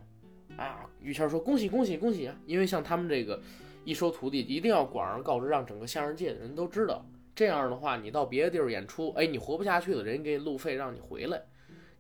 [0.56, 2.36] 啊，于谦说恭喜恭喜恭喜啊！
[2.46, 3.42] 因为像他们这个
[3.84, 7.06] 一收徒弟，一定要广而告之，让整个相声界的人都知道。
[7.36, 11.38] 这样的话，你到别的地儿演出，哎，你活不下去了，人家给你路费让你回来；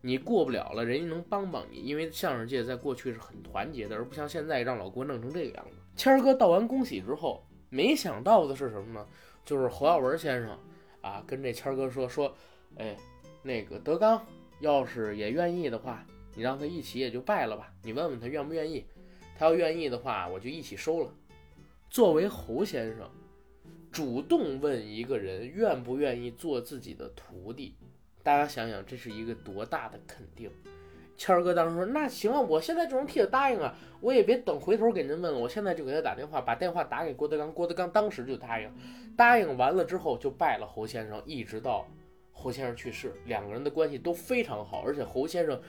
[0.05, 1.77] 你过不了了，人家能帮帮你。
[1.77, 5.71] 因为相声界在过去是很团结的，而不像现在让老郭弄成这个样子。
[5.95, 9.07] 谦儿哥道完恭喜之后，没想到的是什么呢？
[9.43, 10.55] 就是侯耀文先生
[11.01, 12.31] 啊，跟这谦儿哥说说，
[12.77, 12.95] 哎，
[13.41, 14.23] 那个德刚。
[14.61, 17.73] 要是也愿意的话，你让他一起也就拜了吧。
[17.83, 18.85] 你问问他愿不愿意，
[19.37, 21.11] 他要愿意的话，我就一起收了。
[21.89, 23.09] 作为侯先生，
[23.91, 27.75] 主动问一个人愿不愿意做自己的徒弟，
[28.25, 30.49] 大家想想，这是一个多大的肯定？
[31.15, 37.53] 谦儿哥当时说：“那行啊，我现在这种替他答应啊，我也别等回头给您问了，我现在就给他打电话，把电话打给郭德纲。
[37.53, 38.67] 郭德纲当时就答应，
[39.15, 41.85] 答应完了之后就拜了侯先生，一直到
[42.33, 45.61] 侯先生去世，两个人的关系都非常好，而且侯先生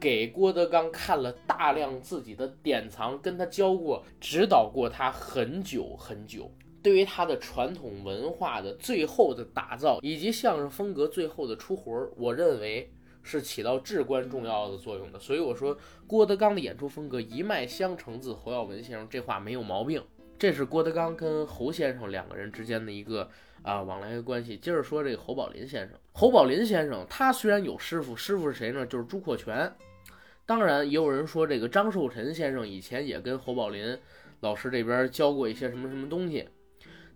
[0.00, 6.50] 给郭德纲看了大量自己的典藏，跟他教过，指导过他很久很久。
[6.82, 20.02] 对于他的传统文化的最后的打造，以及相声风格最后的出魂儿，我认为。”是起到至关重要的作用的，所以我说郭德纲的演出风格一脉相承自侯耀文先生，这话没有毛病。
[20.38, 23.28] 这是郭德纲跟侯先生两个人之间的一个
[23.60, 24.56] 啊往来的关系。
[24.56, 28.86] 接着说这个侯宝林先生，侯宝林先生他虽然有师傅，师傅是谁呢？
[28.86, 29.70] 就是朱阔全。
[30.46, 33.98] 当然也有人说这个张寿臣先生以前也跟侯宝林
[34.40, 36.48] 老师这边教过一些什么什么东西，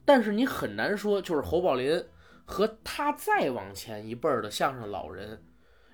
[0.05, 2.05] 但是你很难说就是侯宝林
[2.45, 5.43] 和他再往前一辈儿的相声老人。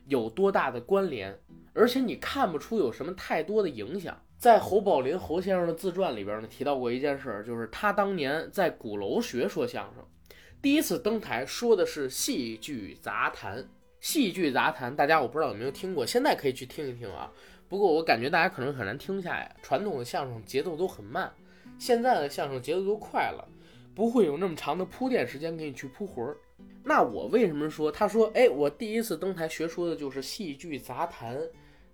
[0.06, 1.38] 有多大的关联，
[1.74, 4.18] 而且你看不出有什么太多的影响。
[4.38, 10.02] 在侯宝林侯先生的自传里边呢，提到过一件事，就是他当年在鼓楼学说相声，
[10.62, 13.68] 第一次登台说的是戏剧杂谈。
[14.00, 17.30] 戏剧杂谈，大家我不知道有没有听过，现在可以去听一听啊。
[17.68, 21.30] 不过我感觉大家可能很难听下来，传统的相声节奏都很慢，
[21.78, 23.46] 现在的相声节奏都快了，
[23.98, 26.36] 不会有那么长的铺垫时间给你去铺魂儿。
[26.84, 27.90] 那我为什么说？
[27.90, 31.36] 他说，哎，我第一次登台学说的就是戏剧杂谈，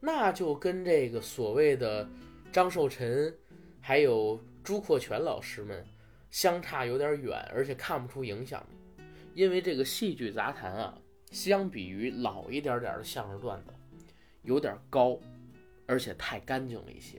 [0.01, 2.07] 那就跟这个所谓的
[2.53, 3.35] 张寿臣，
[3.81, 5.83] 还有朱阔泉老师们
[6.31, 8.63] 相差有点远，而且看不出影响。
[9.33, 10.99] 因为这个戏剧杂谈啊，
[11.31, 13.73] 相比于老一点点的相声段子，
[14.43, 15.19] 有点高，
[15.87, 17.19] 而且太干净了一些。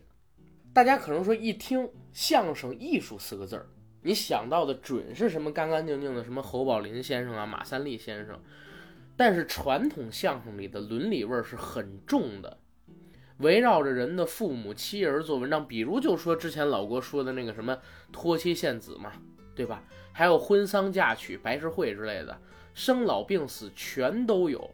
[0.71, 3.65] 大家可能说一听相声艺术四个字儿。
[4.05, 8.39] 你想到的准是什么干干净净的，什么侯宝林先生啊、马三立先生，
[9.17, 12.59] 但是传统相声里的伦理味儿是很重的，
[13.37, 17.75] 围绕着人的父母妻儿做文章，比如就说之前老郭说的那个什么
[18.11, 19.11] 托妻献子嘛，
[19.55, 19.83] 对吧？
[20.11, 22.39] 还有婚丧嫁娶、白事会之类的，
[22.75, 24.69] 生老病死全都有。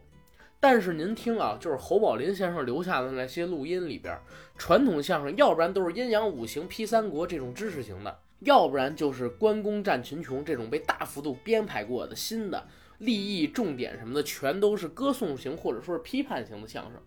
[0.60, 4.14] 但是您听啊，就是侯宝林先生留下的那些录音里边，
[4.58, 8.18] 传统相声要不然都是阴阳五行批三国这种知识型的。
[8.44, 12.66] 要不然就是关公战群雄这种被大幅度编排过的新的
[12.98, 17.00] 立意重点什么的，全都是歌颂型或者说是批判型的相声。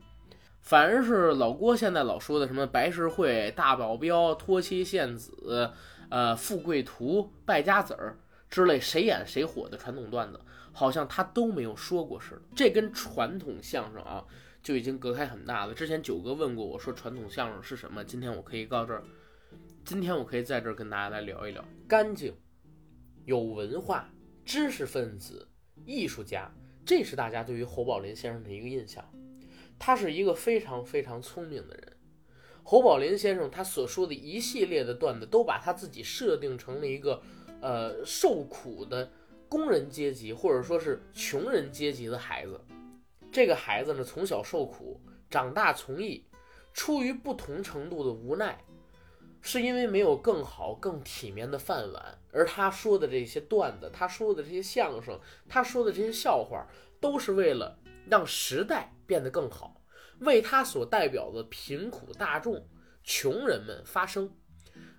[0.61, 5.71] 反而是老郭现在老说的什么白事会、大保镖、托妻献子、
[6.09, 8.17] 呃富贵图、败家子儿
[8.49, 10.39] 之类谁演谁火的传统段子，
[10.71, 12.41] 好像他都没有说过似的。
[12.55, 14.23] 这跟传统相声啊
[14.63, 15.73] 就已经隔开很大了。
[15.73, 19.03] 之前九哥问过我说传统相声是什么，今天我可以告这儿。
[19.85, 22.35] 今天我可以在这儿跟大家来聊一聊干净、
[23.23, 24.09] 有文化、
[24.43, 25.47] 知识分子、
[25.85, 26.51] 艺术家，
[26.83, 29.07] 这是大家对于侯宝林先生的一个印象。
[29.77, 31.97] 他是一个非常非常聪明的人。
[32.63, 37.21] 侯宝林先生他所说的一系列的段子，都把他自己设定成了一个
[37.61, 39.07] 呃受苦的
[39.47, 42.59] 工人阶级或者说是穷人阶级的孩子。
[43.31, 46.25] 这个孩子呢，从小受苦，长大从艺，
[46.73, 48.57] 出于不同程度的无奈。
[49.47, 56.65] 是因为没有更好、更体面的饭碗，而他说的这些段子，他说的这些相声，他说的这些笑话，
[56.99, 57.77] 都是为了
[58.09, 59.79] 让时代变得更好，
[60.21, 62.67] 为他所代表的贫苦大众、
[63.03, 64.35] 穷人们发声，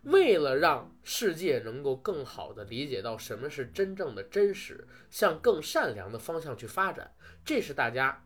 [0.05, 7.13] 为了让世界能够更好的理解到什么是真正的真实，向更善良的方向去发展，
[7.45, 8.25] 这是大家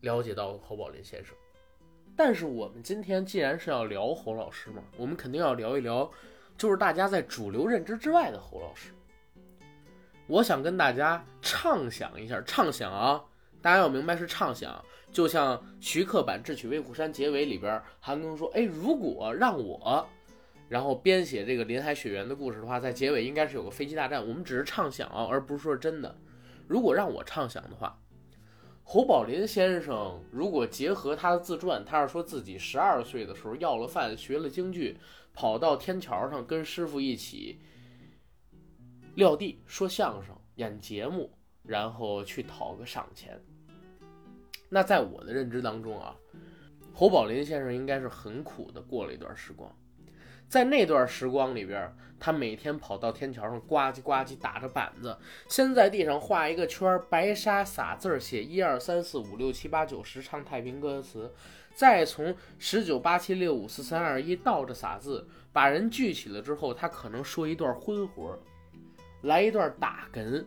[0.00, 1.36] 了解到侯宝林先生。
[2.22, 6.08] 但是我们今天既然是要聊侯老师嘛，我们肯定要聊一聊，
[6.58, 8.90] 就是大家在主流认知之外的侯老师。
[10.26, 13.24] 我想跟大家畅想一下，畅想啊，
[13.62, 20.06] 大家要明白是畅想，就像徐克版《智取威虎山》结尾里边，韩庚说：“哎，如果让我，
[20.68, 24.20] 然后编写这个林海雪原的故事的话，在结尾应该是有个飞机大战。
[24.20, 26.14] 我们只是畅想啊，而不是说真的。
[26.68, 27.98] 如果让我畅想的话。”
[28.82, 34.96] 侯宝林先生如果结合他的自传，他是说自己十二岁的时候要了饭，学了京剧，
[35.32, 37.60] 跑到天桥上跟师傅一起
[39.14, 41.30] 撂地说相声、演节目，
[41.62, 43.40] 然后去讨个赏钱。
[44.68, 46.16] 那在我的认知当中啊，
[46.92, 49.72] 侯宝林先生应该是很苦的过了一段时光。
[50.50, 55.16] 在那段时光里边，他每天跑到天桥上，呱唧呱唧打着板子，
[55.48, 61.32] 先在地上画一个圈，白沙撒字儿，写一二三四五六七八九十，唱太平歌词，
[61.72, 68.36] 再从十九八七六五四三二一倒着撒字，把人聚起了之后，他可能说一段荤活，
[69.22, 70.44] 来一段打哏，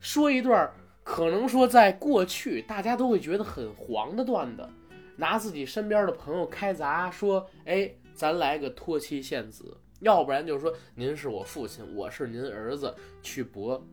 [0.00, 0.72] 说一段
[1.04, 4.66] 可能说在过去大家都会觉得很黄的段子，
[5.14, 13.84] 拿自己身边的朋友开砸，说：“哎，咱来个托妻献子。”要不然就是说，您是我父亲，我是您儿子，去博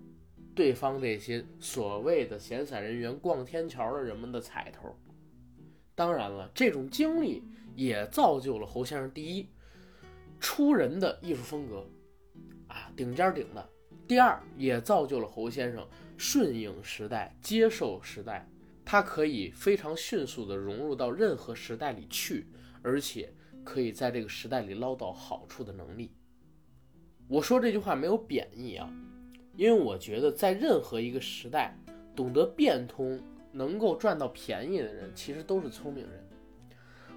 [0.53, 4.95] 对方这些所谓的闲散人员、逛天桥的人们的彩头。
[5.95, 7.43] 当然了，这种经历
[7.75, 9.49] 也造就了侯先生第一
[10.39, 11.87] 出人的艺术风格
[12.67, 13.61] 啊，顶尖顶的；
[14.07, 18.47] 第二，也造就了侯先生顺应时代、接受时代，
[18.83, 22.45] 他可以非常迅速地融入到任何时代里去，
[22.83, 23.33] 而且。
[23.65, 26.13] 可以在这个时代里捞到好处的能力。
[27.27, 28.87] 我说这句话没有贬义啊，
[29.57, 31.75] 因为我觉得在任何一个时代，
[32.15, 33.19] 懂得变通、
[33.51, 36.23] 能够赚到便宜的人，其实都是聪明人。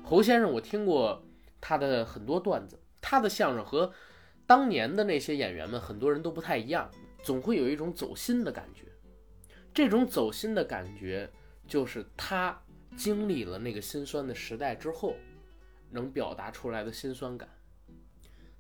[0.03, 1.23] 侯先生，我听过
[1.61, 3.93] 他的很多段子，他的相声和
[4.47, 6.91] 当年的那些演员们很多人都不太一样，
[7.23, 8.85] 总会有一种走心的感觉。
[9.75, 11.31] 这种走心的感觉，
[11.67, 12.59] 就是他
[12.97, 15.15] 经历了那个心酸的时代之后。
[15.91, 17.49] 能表达出来的心酸感。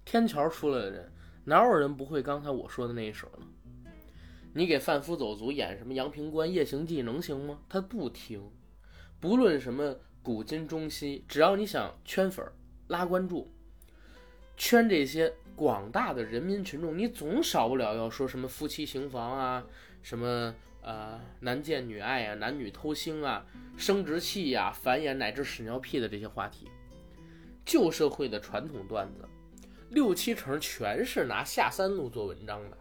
[0.04, 1.12] 天桥出来的人，
[1.44, 3.46] 哪有人不会刚才我说的那一手呢？
[4.54, 7.60] 你给贩夫走卒演什么《阳平关夜行记》能行吗？
[7.68, 8.50] 他不听。
[9.20, 12.44] 不论什么古今中西，只要你想圈粉、
[12.86, 13.52] 拉关注、
[14.56, 19.66] 圈这些广大的人民群众，你总少不了要说什么夫妻行房啊，
[20.02, 23.44] 什么呃男贱女爱啊，男女偷腥啊，
[23.76, 26.70] 生殖器呀、繁衍乃至屎尿屁的这些话题。
[27.68, 29.28] 旧社会的传统段子，
[29.90, 32.78] 六七成全是拿下三路做文章的。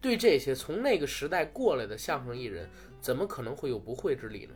[0.00, 2.66] 对这些从那个时代过来的相声艺人，
[3.02, 4.54] 怎么可能会有不会之理呢？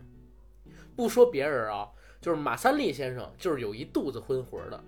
[0.96, 1.90] 不说别人啊，
[2.22, 4.82] 就是马三立先生，就是有一肚子荤活的。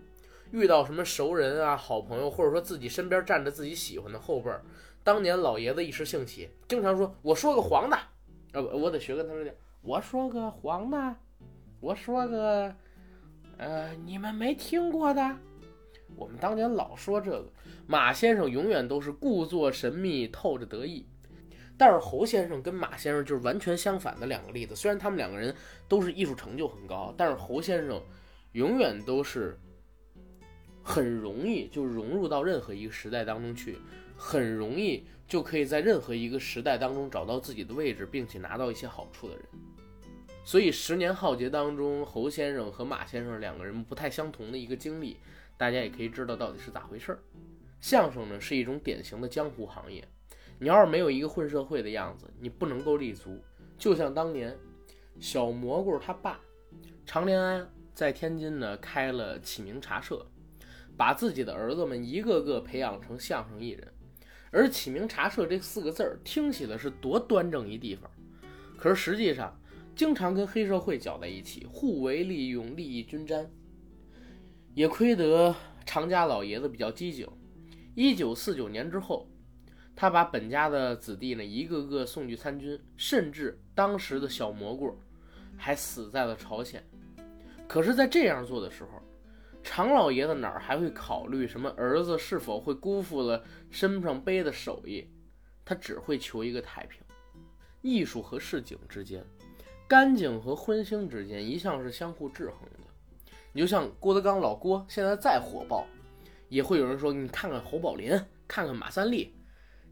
[0.52, 4.64] 遇到什么熟人啊、好朋友，或者说自己身边站着自己喜欢的后辈儿，
[5.04, 7.98] 当年老爷子一时兴起，经常说：“我说个黄的，
[8.54, 11.14] 呃，我得学跟他说点，我说个黄的，
[11.78, 12.74] 我说个。”
[13.58, 15.36] 呃，你们没听过的，
[16.14, 17.50] 我们当年老说这个
[17.86, 21.06] 马先生永远都是故作神秘，透着得意。
[21.78, 24.74] 但是侯先生跟马先生就是完全相反的两个例子。
[24.74, 25.54] 虽然他们两个人
[25.88, 28.02] 都是艺术成就很高，但是侯先生
[28.52, 29.58] 永远都是
[30.82, 33.78] 很容易就融入到任何一个时代当中去，
[34.16, 39.44] 很容易就可以在任何一个时代当中找到自己的位置，并且拿到一些好处的人。
[40.46, 45.16] 所以十年浩劫当中，侯先生和马先生两个人不太相同的一个经历，
[45.56, 47.18] 大家也可以知道到底是咋回事儿。
[47.80, 50.06] 相声呢是一种典型的江湖行业，
[50.60, 53.42] 你要是没有一个混社会的样子，你不能够立足。
[53.76, 54.56] 就像当年
[55.18, 56.38] 小蘑菇他爸
[57.04, 60.24] 常连安在天津呢开了启明茶社，
[60.96, 63.92] 把自己的儿子们一个个培养成相声艺人。
[64.52, 68.08] 而启明茶社这四个字儿听起来是多端正一地方，
[68.78, 69.52] 可是实际上。
[69.96, 73.50] 经常跟黑社会搅在一起，互为利用，利益均沾。
[74.74, 75.56] 也亏得
[75.86, 77.26] 常家老爷子比较机警。
[77.94, 79.26] 一九四九年之后，
[79.96, 84.94] 他把本家的子弟呢一个个送去参军，甚至当时的小蘑菇
[85.56, 86.84] 还死在了朝鲜。
[87.66, 89.00] 可是，在这样做的时候，
[89.62, 95.08] 常老爷子哪儿还会考虑什么儿子是否会辜负了身上背的手艺？
[95.64, 97.00] 他只会求一个太平。
[97.80, 99.24] 艺术和市井之间。
[99.88, 103.32] 干净和荤腥之间一向是相互制衡的。
[103.52, 105.86] 你就像郭德纲老郭，现在再火爆，
[106.48, 108.10] 也会有人说你看看侯宝林，
[108.46, 109.34] 看看马三立，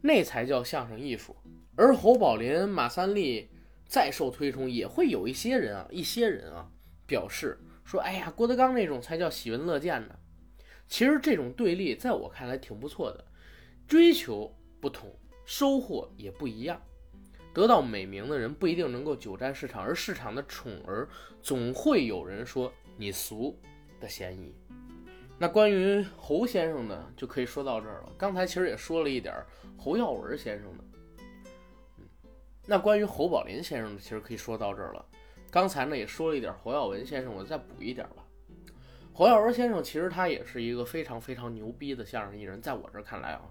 [0.01, 1.35] 那才叫相声艺术。
[1.77, 3.49] 而侯宝林、马三立
[3.87, 6.69] 再受推崇，也会有一些人啊，一些人啊
[7.07, 10.15] 表示说，哎呀，郭德纲那种才叫喜闻乐见呢。
[10.87, 13.25] 其实这种对立在我看来挺不错的，
[13.89, 15.11] 追求不同，
[15.47, 16.81] 收获也不一样。
[17.55, 21.09] 得到美名的人不一定能够久占市场，而市场的宠儿
[21.41, 23.57] 总会有人说你俗
[24.01, 24.53] 的嫌疑。
[25.39, 28.13] 那关于侯先生呢，就可以说到这儿了。
[28.19, 29.35] 刚才其实也说了一点
[29.79, 30.85] 侯耀文先生的，
[31.99, 32.05] 嗯，
[32.67, 35.05] 那关于侯宝林先生呢，其实可以说到这儿了。
[35.51, 38.25] 刚才呢也说了一点侯耀文先生，我再补一点吧。
[39.13, 43.43] 侯耀文先生其实他也是一个非常非常牛逼的相声艺人，在我这儿看来啊。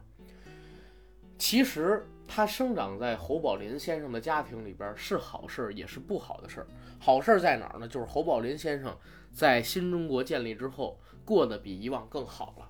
[1.37, 6.67] 其实他生长在侯宝林先生的家庭里边是好事，也是不好的事儿。
[6.99, 7.87] 好事在哪儿呢？
[7.87, 8.97] 就是侯宝林先生
[9.31, 12.67] 在新中国建立之后过得比以往更好了。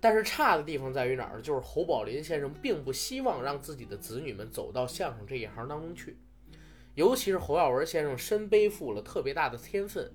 [0.00, 1.42] 但是差的地方在于哪儿呢？
[1.42, 6.18] 就是侯宝林先生并不希望让自己的子女们走到相声这一行当中去。
[6.94, 10.12] 尤其是侯耀文先生身背负了特别大的天分，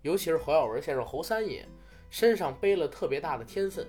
[0.00, 1.68] 尤其是侯耀文先生侯三爷
[2.08, 3.86] 身上背了特别大的天分。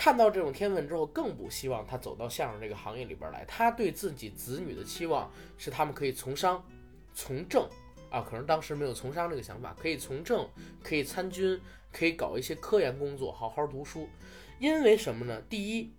[0.00, 3.44] 看到这种天分之后，更不希望他走到相声这个行业里边来。
[3.44, 6.64] 他对自己子女的期望是他们可以从商、
[7.12, 7.68] 从政
[8.08, 10.48] 啊，可能当时没有从商这个想法，可以从政，
[10.82, 11.60] 可以参军，
[11.92, 14.08] 可以搞一些科研工作，好好读书。
[14.58, 15.38] 因为什么呢？
[15.50, 15.92] 第一，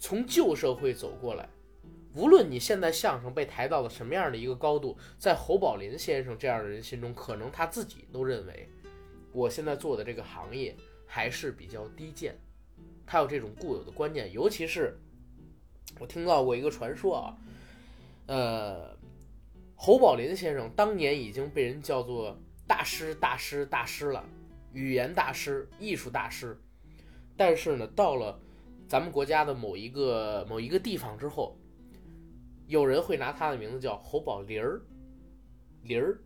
[0.00, 1.48] 从旧社会走过来，
[2.16, 8.68] 无论你现在相声被抬到了什么样的一个高度，在侯宝林先生这样的人心中，可能他自己都认为，
[9.30, 10.76] 我现在做的这个行业
[11.06, 12.36] 还是比较低贱。
[13.06, 14.98] 他有这种固有的观念，尤其是
[16.00, 17.38] 我听到过一个传说啊，
[18.26, 18.96] 呃，
[19.76, 22.36] 侯宝林先生当年已经被人叫做
[22.66, 24.24] 大师、大师、大师了，
[24.72, 26.58] 语言大师、艺术大师。
[27.36, 28.40] 但是呢，到了
[28.88, 31.56] 咱们国家的某一个某一个地方之后，
[32.66, 34.80] 有人会拿他的名字叫侯宝林儿，
[35.82, 36.18] 林儿，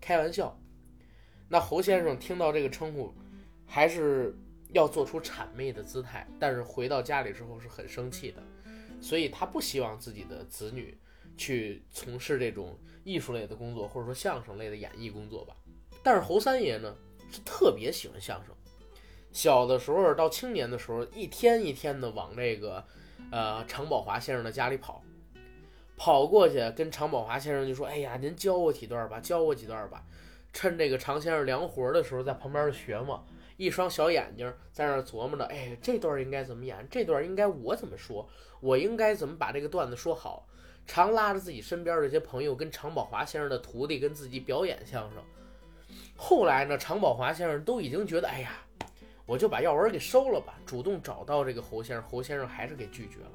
[0.00, 0.58] 开玩笑。
[1.48, 3.14] 那侯先生听到这个称呼，
[3.64, 4.36] 还是
[4.72, 8.42] 要做出谄媚的姿态，但是回到家里之后是很生气的，
[9.00, 10.98] 所以他不希望自己的子女
[11.36, 15.54] 去从事这种艺术类的工作，或者说相声类的演艺工作吧。
[16.02, 16.94] 但是侯三爷呢，
[17.30, 18.54] 是特别喜欢相声。
[19.32, 22.84] 小的时候到青年的时候，一天一天的往这个，
[23.30, 25.02] 呃，常宝华先生的家里跑，
[25.96, 30.04] 跑过去跟常宝华先生就说：“哎呀，您教我几段吧，教我几段吧。”
[30.54, 33.24] 趁这个常先生量活的时候，在旁边学嘛，
[33.56, 36.86] 一双小眼睛在那琢磨着：“哎，这段应该怎么演？
[36.90, 38.28] 这段应该我怎么说？
[38.60, 40.46] 我应该怎么把这个段子说好？”
[40.86, 45.22] 常拉着自己身边这些朋友，跟常宝华先生的徒弟跟自己表演相声。
[46.16, 48.52] 后来呢，常宝华先生都已经觉得：“哎呀。”
[49.26, 53.32] 我就把药文给收了吧，主动找到这个侯先生，侯先生还是给拒绝了。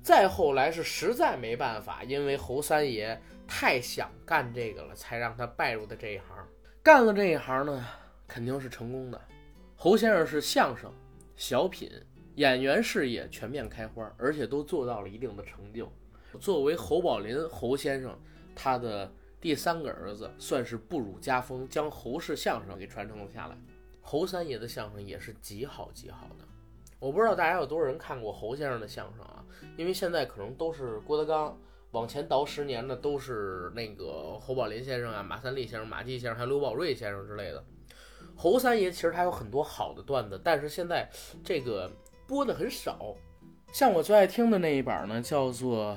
[0.00, 6.46] 再后来是实在没办法，因为侯三爷太想干这个了，才让他拜入的这一行。
[6.84, 7.84] 干了这一行呢，
[8.30, 9.20] 肯定是成功的。
[9.74, 10.88] 侯先生是相声、
[11.34, 11.90] 小品、
[12.36, 15.90] 演员事业全面开花，而且都做到了一定的成就。
[16.38, 18.16] 作为侯宝林侯先生
[18.54, 23.58] 他的第三个儿子，算是不辱家风，将侯氏相声给传承了下来。
[24.00, 26.44] 侯三爷的相声也是极好极好的，
[27.00, 29.44] 我不知道大家有多少人看过侯先生的相声啊？
[29.76, 31.58] 因为现在可能都是郭德纲，
[31.90, 37.64] 往前倒十年的都是那个侯宝林先生啊、马三立先生、马季先生，还有刘宝瑞先生之类的。
[38.42, 41.06] 侯三爷其实他有很多好的段子，但是现在
[41.44, 41.92] 这个
[42.26, 43.14] 播的很少。
[43.70, 45.92] 像我最爱听的那一版呢，叫做《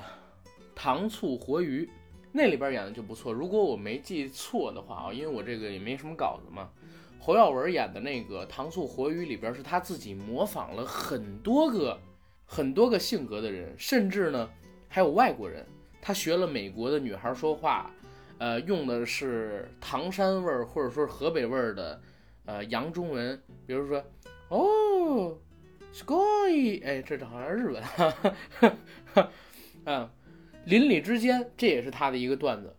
[0.76, 1.86] 糖醋活鱼》，
[2.34, 3.32] 那里边演的就不错。
[3.32, 6.70] 如果我没记错的话啊，因为我这个也没什么稿子嘛。
[7.18, 11.98] 侯耀文演的那个《糖醋活鱼》里边，是他自己模仿了很多个、
[12.46, 14.50] 很多个性格的人，甚至呢
[14.90, 15.66] 还有外国人。
[16.02, 17.90] 他学了美国的女孩说话，
[18.38, 22.02] 呃，用的是唐山味儿或者说是河北味儿的
[22.46, 24.04] 呃洋中文，比如说
[24.50, 25.38] 哦
[25.92, 28.14] ，sky，哎，这好像日文，哈
[29.14, 29.30] 哈，
[29.86, 30.10] 嗯，
[30.66, 32.76] 邻里之间，这也是他的一个段子。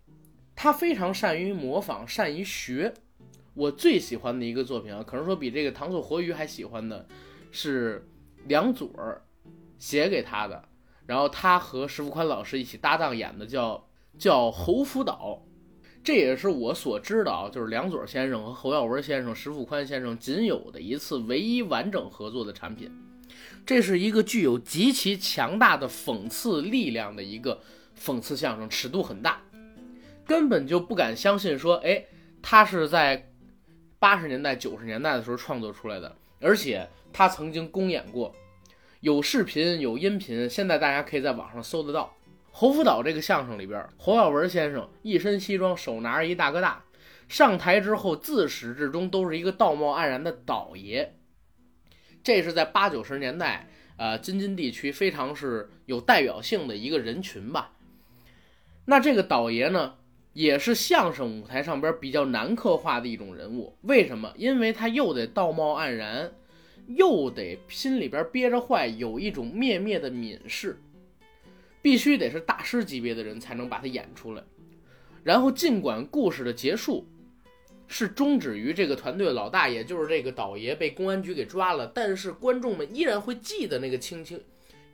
[0.56, 2.94] 他非常善于模仿，善于学。
[3.54, 7.06] 我最喜欢的一个作品啊，可能说比这个《糖醋活鱼》还喜欢的，
[7.50, 8.08] 是
[8.46, 9.22] 梁左儿
[9.78, 10.68] 写给他的，
[11.06, 13.86] 然后他和石富宽老师一起搭档演的，叫
[14.18, 15.42] 叫《侯福岛》，
[16.04, 22.90] 这也是我所知道，就是梁左先生和侯耀文先生、石富宽先生仅有的一次唯一完整合作的产品。
[23.64, 27.58] 这是一个具有极其强大的讽刺力量的一个
[27.98, 29.40] 讽刺相声，尺度很大，
[30.26, 32.04] 根本就不敢相信说，哎，
[32.42, 33.30] 他是在。
[34.00, 38.34] 八十年代、九十年代的时候创作出来的，而且他曾经公演过，
[39.00, 42.14] 有视频、有音频，现在大家可以在网上搜得到。
[42.56, 46.84] 侯福岛这个相声里边，侯耀文先生一身西装，手拿着一大哥大，
[47.26, 51.16] 上台之后自始至终都是一个道貌岸然的倒爷。
[52.22, 57.72] 这是在八九十年代，呃，京津地区非常是有代表性的一个人群吧。
[58.84, 59.96] 那这个倒爷呢？
[60.32, 64.32] 也是相声舞台上边比较难刻画的一种人物，为什么？
[64.36, 66.32] 因为他又得道貌岸然，
[66.86, 70.78] 又得心里边憋着坏，有一种灭灭的泯视，
[71.84, 74.42] 必须得是大师级别的人才能把他演出来。
[75.22, 77.06] 然后，尽管故事的结束
[77.86, 84.42] 是终止于这个团队老大爷，就是这个倒爷被公安局给抓了，但是观众们依然会记得那个清清，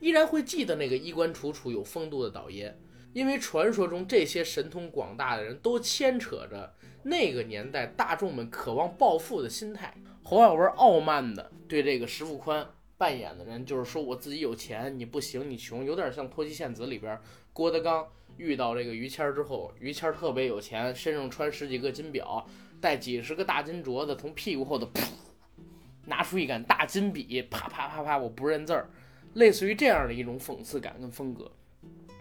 [0.01, 2.76] 依然会记得那个衣冠楚楚、有风度的倒爷。
[3.12, 6.74] 因为传说中这些神通广大的人都牵扯着
[7.05, 9.95] 那个年代大众们渴望暴富的心态。
[10.24, 12.66] 侯耀文傲慢的对这个石富宽
[13.01, 17.18] 扮演的人，就是说我自己有钱，你不行，你穷，有点像《脱妻献子》里边
[17.51, 22.46] 郭德纲遇到这个于谦之后，于谦特别有钱，身上穿十几个金表，
[22.78, 25.09] 戴几十个大金镯子，从屁股后头噗
[26.05, 28.90] 拿出一杆大金笔，啪啪啪啪，我不认字儿，
[29.32, 31.51] 类似于这样的一种讽刺感跟风格，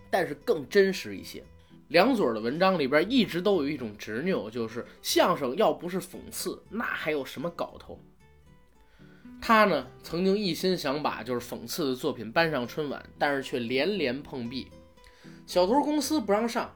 [0.09, 1.43] 但是更真实一些。
[1.89, 7.99] 梁左的文章里边一直都有一种执拗，就是相声要不是讽刺，那还有什么搞头？
[9.41, 14.67] 他呢曾经一心想把就是讽刺的作品搬上春晚，但是却连连碰壁，
[15.47, 16.75] 小偷公司不让上，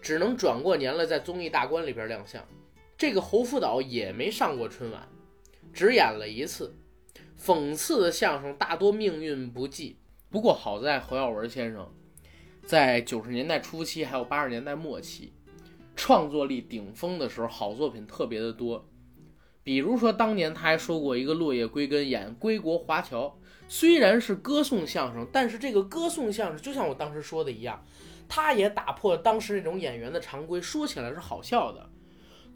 [0.00, 2.46] 只能转过年来在综艺大观里边亮相。
[2.96, 5.08] 这个侯福岛也没上过春晚，
[5.72, 6.74] 只演了一次。
[7.38, 9.98] 讽刺的相声大多命运不济，
[10.30, 11.86] 不过好在侯耀文先生。
[12.64, 15.34] 在九十年代初期，还有八十年代末期，
[15.94, 18.88] 创作力顶峰的时候，好作品特别的多。
[19.66, 23.36] 比如说，当年他还说过一个《落叶归根》，演归国华侨，
[23.66, 27.84] 虽然是歌颂相声，但是这个歌颂相声就像我当时说的一样，
[28.28, 31.90] 他也打破了当时那种演员的常规，说起来是好笑的。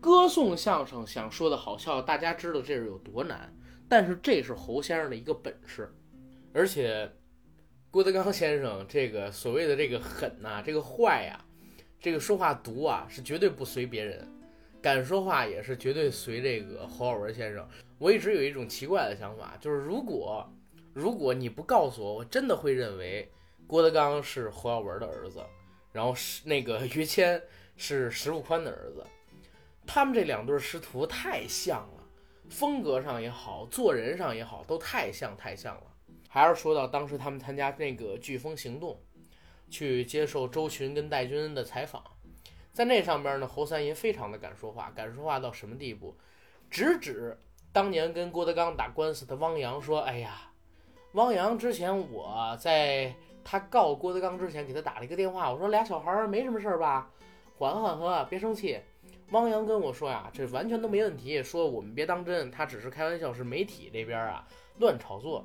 [0.00, 3.52] 歌颂相声想说的好笑，大家知道这是有多难，
[3.88, 5.92] 但是这是侯先生的一个本事，
[6.52, 7.10] 而且。
[7.92, 11.44] 郭德纲先生这个所谓的这个狠呐，这个坏呀，
[12.00, 14.24] 这个说话毒啊，是绝对不随别人，
[14.82, 17.68] 敢说话也是绝对随这个侯耀文先生。
[17.98, 20.48] 我一直有一种奇怪的想法，就是如果
[20.92, 23.30] 如果你不告诉我，我真的会认为
[23.66, 25.44] 郭德纲是侯耀文的儿子，
[25.92, 27.40] 然后是那个于谦
[27.76, 29.04] 是石富宽的儿子，
[29.86, 32.04] 他们这两对师徒太像了，
[32.48, 35.82] 风格上也好，做人上也好，都太像太像了。
[36.28, 38.98] 还是说到当时他们参加那个飓风行动，
[39.68, 42.02] 去接受周群跟戴军的采访，
[42.72, 46.16] 在那上边呢，侯三爷非常的敢说话，敢说话到什么地步？
[46.70, 47.36] 直指
[47.72, 50.50] 当年跟郭德纲打官司的汪洋说：“哎呀，
[51.12, 53.14] 汪洋之前我在
[53.44, 57.10] 他告郭德纲之前给他打了一个电话，我说俩小孩没什么事儿吧，
[57.58, 58.78] 缓缓和，别生气。
[59.32, 64.46] 汪洋跟我说呀，这完全都没问题，说我们别当真，他只是开玩笑，是媒体这边啊
[64.78, 65.44] 乱炒作。”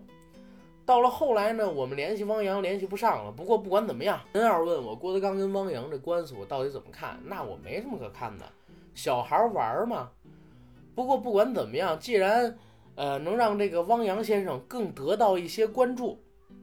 [0.86, 3.32] 到了后来呢，我们联系汪洋联系不上了。
[3.32, 8.46] 不过不管怎么样，您要是问我郭德纲跟汪洋这官司我到底怎么看，那我没什么可看的，
[8.94, 10.12] 小孩玩嘛。
[10.94, 12.58] 不过不管怎么样，既然
[12.94, 16.22] 呃能让这个汪洋先生更得到一些关注，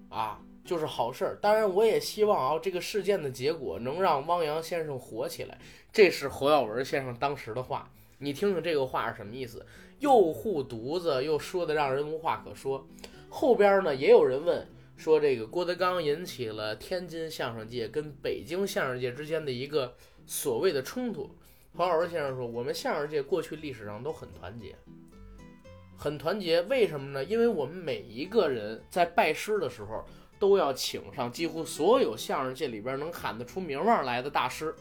[0.09, 1.39] 啊，就是好事儿。
[1.43, 5.59] 当然我也希望啊这个事件的结果能让汪洋先生火起来。
[5.93, 9.66] 这是侯耀文先生当时的话，你听听这个话是什么意思？
[9.99, 12.87] 又护犊子，又说的让人无话可说。
[13.35, 21.35] 后边呢，也有人问说，这个郭德纲引起了天津相声界跟北京相声界之间的一个所谓的冲突。
[21.74, 24.76] 黄老师先生说，我们相声界过去历史上都很团结，
[25.97, 26.61] 很团结。
[26.62, 27.24] 为什么呢？
[27.24, 30.05] 因为我们每一个人在拜师的时候，
[30.39, 34.74] 都要请上几乎所有相声界里边能喊得出名望来的大师，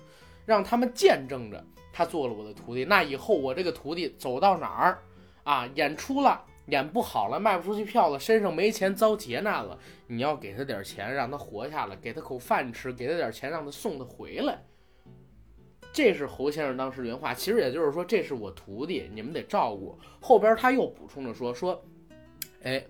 [0.46, 2.84] 让他们见证着他做了我的徒弟。
[2.84, 5.00] 那以后我这个徒弟走到哪儿
[5.46, 6.44] 啊，演出了。
[6.68, 14.64] 演不好了，卖不出去票了，身上没钱遭劫难了，你要给他点钱，让他活下来，给他口饭吃，给他点钱，让他送他回来。
[15.92, 20.00] 这是侯先生当时原话，其实也就是说，这是我徒弟，你们得照顾。
[20.22, 21.84] 后边他又补充着说说，
[22.64, 22.86] 哎，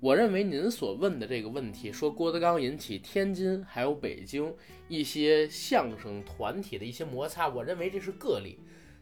[0.00, 4.54] 我认为您所问的这个问题，说郭德纲引起天津还有北京
[4.88, 8.58] 一些相声团体的一些摩擦，我认为这是个例，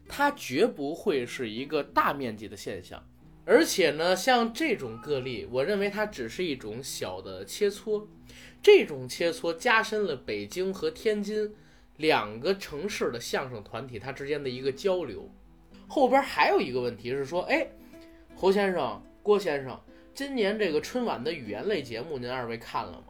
[0.09, 3.01] 它绝不会是一个大面积的现象。
[3.45, 8.07] 而且呢，像这种个例，我认为它只是一种小的切磋，
[8.61, 11.53] 这种切磋加深了北京和天津
[11.97, 15.29] 两个城市的相声团体它之间的一个交流。
[15.89, 17.67] 后边还有一个问题是说，哎，
[18.33, 19.77] 侯先生、郭先生，
[20.13, 23.07] 今年这个春晚的语言类节目您二位看了吗？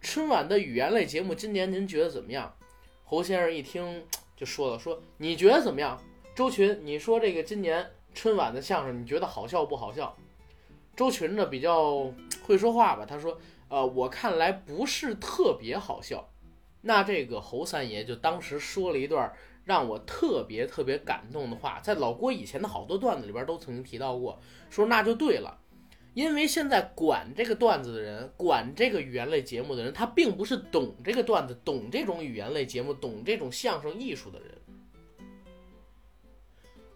[0.00, 2.54] 春晚的语言类节目今年您觉得怎么样？
[3.02, 4.04] 侯先生一听
[4.36, 6.00] 就说了，说你觉得怎么样？
[6.36, 7.84] 周群，你说这个今年。
[8.16, 10.16] 春晚的相声，你觉得好笑不好笑？
[10.96, 12.10] 周群呢比较
[12.42, 13.38] 会说话吧，他说
[13.68, 16.26] ：“呃，我看来不是特别好笑。”
[16.80, 19.30] 那这个侯三爷就当时说了一段
[19.64, 24.40] 让我特别特别感动的话，在老郭以前的好多段子里边都曾经提到过，
[24.70, 25.58] 说那就对了，
[26.14, 34.55] 因为现在管这个段子的人，管这个语言类节目的人，他并不是懂这个段子、懂这种语言类节目、懂这种相声艺术的人。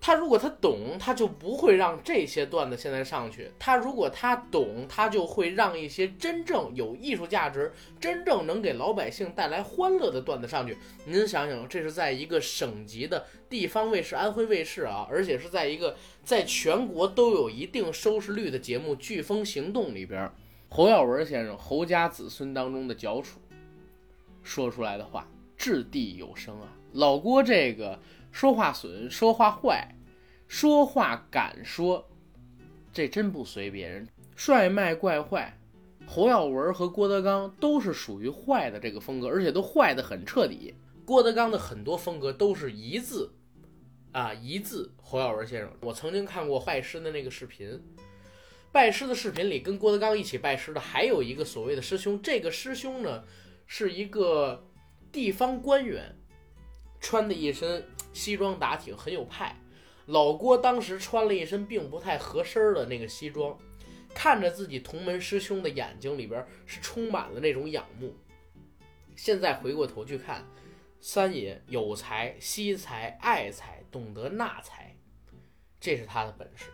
[0.02, 3.50] 他如果他懂，他就不会让这些段子现在上去。
[3.58, 7.70] 他如果他懂，他就会让一些真正有艺术价值、
[8.00, 10.78] 真正能给老百姓带来欢乐的段子上去。
[11.04, 15.94] 您想想，这是在一个省级的地方卫视——安徽卫视啊，而且是在一个
[16.24, 20.32] 在全国都有一定收视率的节目《飓风行动》里边，
[20.70, 23.38] 侯耀文先生侯家子孙当中的翘楚
[24.42, 25.28] 说出来的话，
[25.58, 26.72] 掷地有声啊！
[26.92, 28.00] 老郭这个。
[28.32, 29.94] 说话损，说话坏，
[30.46, 32.08] 说话敢说，
[32.92, 34.08] 这真不随别人。
[34.36, 35.58] 帅卖怪坏，
[36.06, 40.74] 侯耀文和郭德纲都是属于坏的这个风格，而且都坏的很彻底。
[41.04, 43.32] 郭德纲的很多风格都是一字
[44.12, 45.70] 啊一字侯耀文先生。
[45.82, 47.82] 我曾经看过拜师的那个视频，
[48.72, 53.24] 拜师的视频里跟郭德纲一起拜师的还有一个所谓的师兄，这个师兄呢
[53.66, 54.66] 是一个
[55.12, 56.16] 地方官员，
[57.00, 59.56] 穿的一身西装打挺，很有派。
[60.06, 63.56] 老郭当时穿了一身并不太合身的那个西装，
[64.12, 68.12] 看着自己同门师兄的眼睛里边是充满了那种仰慕。
[69.14, 70.44] 现在回过头去看，
[71.00, 74.96] 三爷有才、惜才、爱才，懂得纳才，
[75.78, 76.70] 这是他的本事。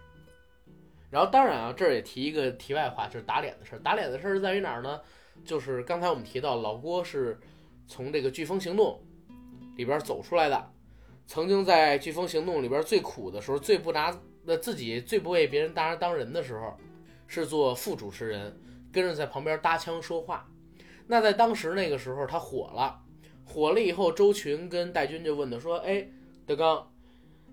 [1.11, 3.79] 然后当然啊，这儿也提一个题外话，就是打脸的事儿。
[3.81, 5.01] 打脸的事儿在于哪儿呢？
[5.45, 7.39] 就是刚才我们提到，老郭是
[7.87, 8.99] 从这个飓风行动
[9.77, 10.73] 里边走出来的。
[11.27, 16.77] 曾经在飓风行动里边最苦的时候，最不拿那自己最不为别人当当人的时候，
[17.27, 18.57] 是做副主持人，
[18.93, 20.49] 跟着在旁边搭腔说话。
[21.09, 23.01] 那在当时那个时候，他火了，
[23.45, 26.09] 火了以后，周群跟戴军就问他说：“哎，
[26.47, 26.91] 德刚，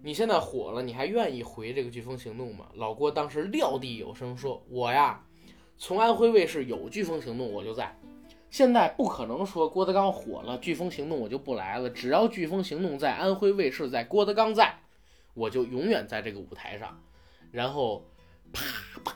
[0.03, 5.25] 你现在火了，你还愿意回这个飓风行动吗？”老郭当时撂地有声说：“我呀，
[5.77, 7.95] 从安徽卫视有飓风行动我就在。”
[8.53, 11.89] 现在不可能说郭德纲火了，飓风行动我就不来了。
[11.89, 14.77] 只要飓风行动在安徽卫视，在郭德纲在，
[15.33, 17.01] 我就永远在这个舞台上。
[17.51, 18.05] 然后，
[18.53, 18.63] 啪
[19.03, 19.15] 啪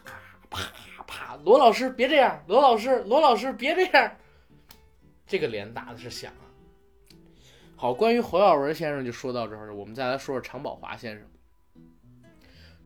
[0.49, 4.11] 啪啪，罗老师别这样，罗老师罗老师别这样，
[5.27, 6.49] 这个脸打的是响啊。
[7.75, 11.23] 好，关于侯耀文先生就说到这儿，我们再来说说常宝华先生。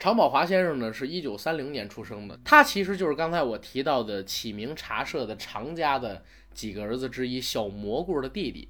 [0.01, 6.25] 常宝华先生呢，是一九三零年出生的，他其实就是刚才我提到的启明茶社的常家的。
[6.53, 8.67] 几个儿子之一，小蘑菇的弟弟，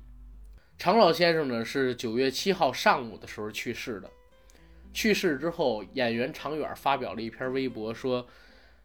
[0.77, 4.11] 常老先生呢是九月七号上午的时候去世的。
[4.93, 8.27] 去世之后，演员常远发表了一篇微博说：“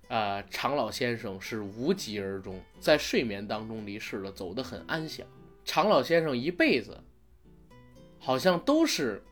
[0.09, 5.27] 啊，常老先生是无疾而终，在睡眠当中离世了，走得很安详。
[5.65, 6.99] 常老先生一辈子
[8.19, 9.23] 好像都是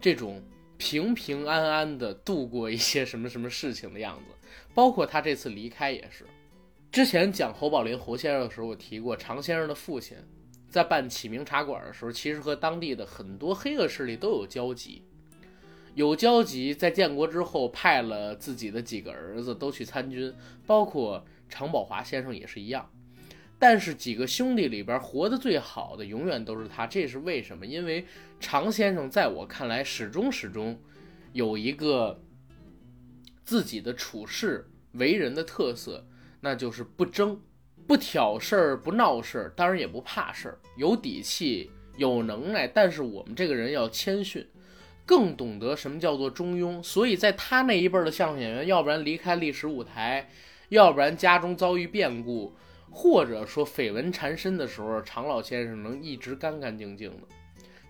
[0.00, 0.40] 这种
[0.78, 6.24] 平平安安的度过一些什么什么事情的样子，包括他这次离开也是。”
[6.90, 10.16] 之前讲侯宝林侯先生的时候，我提过常先生的父亲，
[10.70, 15.02] 在办启明茶馆的时候，其实和当地的很多黑恶势力都有交集。
[15.94, 20.32] 有交集，在建国之后派了自己的几个儿子都去参军，
[20.66, 22.88] 包括常宝华先生也是一样。
[23.58, 27.66] 但是几个兄弟里边活得最好的永远都是他，这是为什么？
[27.66, 28.06] 因为
[28.38, 30.80] 常先生在我看来始终始终
[31.32, 32.22] 有一个
[33.44, 36.06] 自己的处事为人的特色。
[36.40, 37.40] 那就是不争、
[37.84, 42.64] 不挑事儿、不闹事儿，当然也不怕事儿，有底气、有能耐。
[42.64, 44.46] 但是我们这个人要谦逊，
[45.04, 46.80] 更懂得什么叫做中庸。
[46.80, 50.30] 所以在他那一辈的相声演员，要不然离开历史舞台，
[50.68, 52.54] 要不然家中遭遇变故，
[52.90, 57.22] 或者说绯闻缠身的时候，常老先生能一直干干净净的。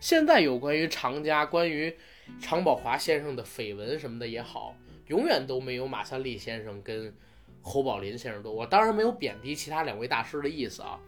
[0.01, 1.95] 现在有关于常家、关于
[2.41, 4.75] 常宝华先生的绯闻什么的也好，
[5.07, 7.15] 永远都没有马三立先生跟。
[7.61, 10.99] 侯宝林先生多，我当然没有贬低其他两位大师的意思啊，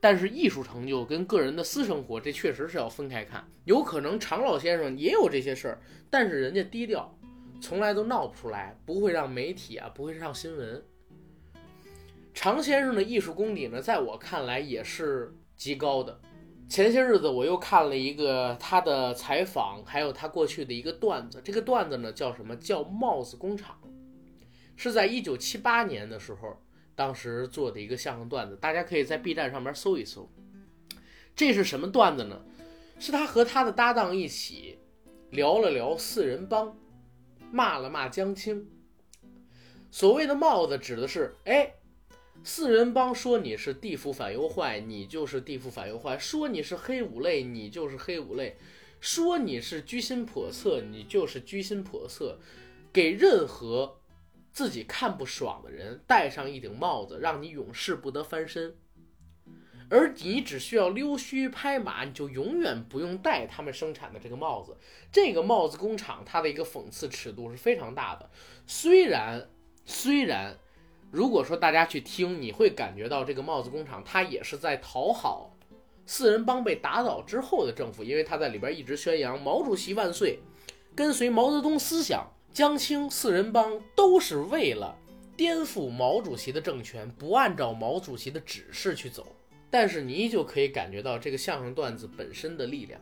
[0.00, 3.48] 但是艺术成就跟个人的私生活，这确实是要分开看。
[3.64, 5.80] 有可能常老先生也有这些事儿，
[6.10, 7.16] 但是人家低调，
[7.62, 10.82] 从来都闹不出来，不会让媒体啊，不会上新闻。
[12.32, 16.20] 常先生的艺术功底呢，在我看来也是极高的。
[16.68, 22.54] 前些日子我又看了一个他的采访，还有他过去的一个段子，这个段子呢叫什么？
[22.56, 23.76] 叫帽子工厂。
[24.76, 26.56] 是在一九七八年的时候，
[26.94, 30.30] 当时做的一个相声段子，大家可以在 B 站上面搜一搜。
[31.34, 32.40] 这是什么段子呢？
[32.98, 34.78] 是他和他的搭档一起
[35.30, 36.76] 聊了聊四人帮，
[37.50, 38.68] 骂了骂江青。
[39.90, 41.74] 所谓的帽子指的是，哎，
[42.42, 48.54] 四人帮说你是地府反右坏，你就是地府反右坏；说你是黑五类，你就是黑五类；
[49.00, 52.38] 说你是居心叵测，你就是居心叵测。
[52.92, 54.00] 给任何
[54.52, 58.72] 自己看不爽的人戴上一顶帽子，让你永世不得翻身；
[59.90, 64.76] 而你只需要溜须拍马，你就永远不用戴他们生产的这个帽子。
[65.12, 68.30] 这个帽子工厂它的一个讽刺尺度是非常大的。
[68.66, 69.48] 虽然
[69.84, 70.58] 虽然，
[71.10, 75.56] 如果说大家去听，你会感觉到这个帽子工厂它也是在讨好
[76.06, 80.38] 四人帮被打倒之后的政府，因为他在里边一直宣扬毛主席万岁，
[80.94, 82.26] 跟随毛泽东思想。
[82.52, 84.98] 江青四人帮都是为了
[85.36, 89.36] 颠覆毛主席的政权，不按照毛主席的指示去走。
[89.70, 93.00] 但是你依旧可以感觉到这个相声段子本身的力量。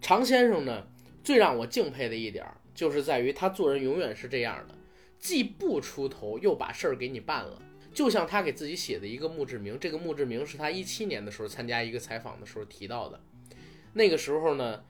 [0.00, 0.86] 常先生呢，
[1.22, 4.74] 最让我敬佩的一点就是在于他做人永远是这样的：
[5.18, 7.60] 既不出头，又把事儿给你办了。
[7.92, 13.20] 就像他给自己写的一个墓志铭，这个墓志铭是他一七年的时候参加一个采访的时候提到的。
[13.92, 14.84] 那个时候呢，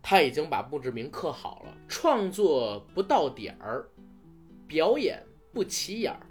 [0.00, 3.86] 他已经把墓志铭刻好了，创作不到点儿，
[4.66, 5.22] 表演
[5.52, 6.26] 不起眼儿，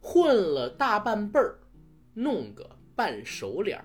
[0.00, 1.58] 混了大半辈儿，
[2.12, 3.84] 弄个半熟脸儿。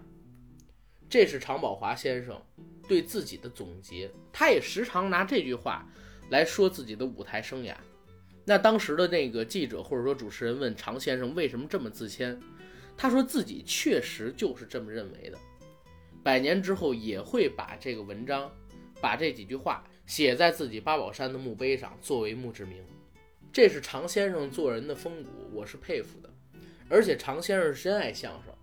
[1.08, 2.38] 这是常宝华先生
[2.86, 5.88] 对自己的总结，他也时常拿这句话
[6.32, 7.74] 来说自己的舞台生涯。
[8.50, 12.40] 那当时的那个记者或者说主持人问常先生为什么这么自谦，
[12.96, 15.38] 他说自己确实就是这么认为的，
[16.24, 18.50] 百年之后也会把这个文章，
[19.02, 22.82] 把这几句话写在自己八宝山的墓碑上作为墓志铭。
[23.52, 26.30] 这是常先生做人的风骨，我是佩服的。
[26.88, 28.54] 而且常先生是真爱相声。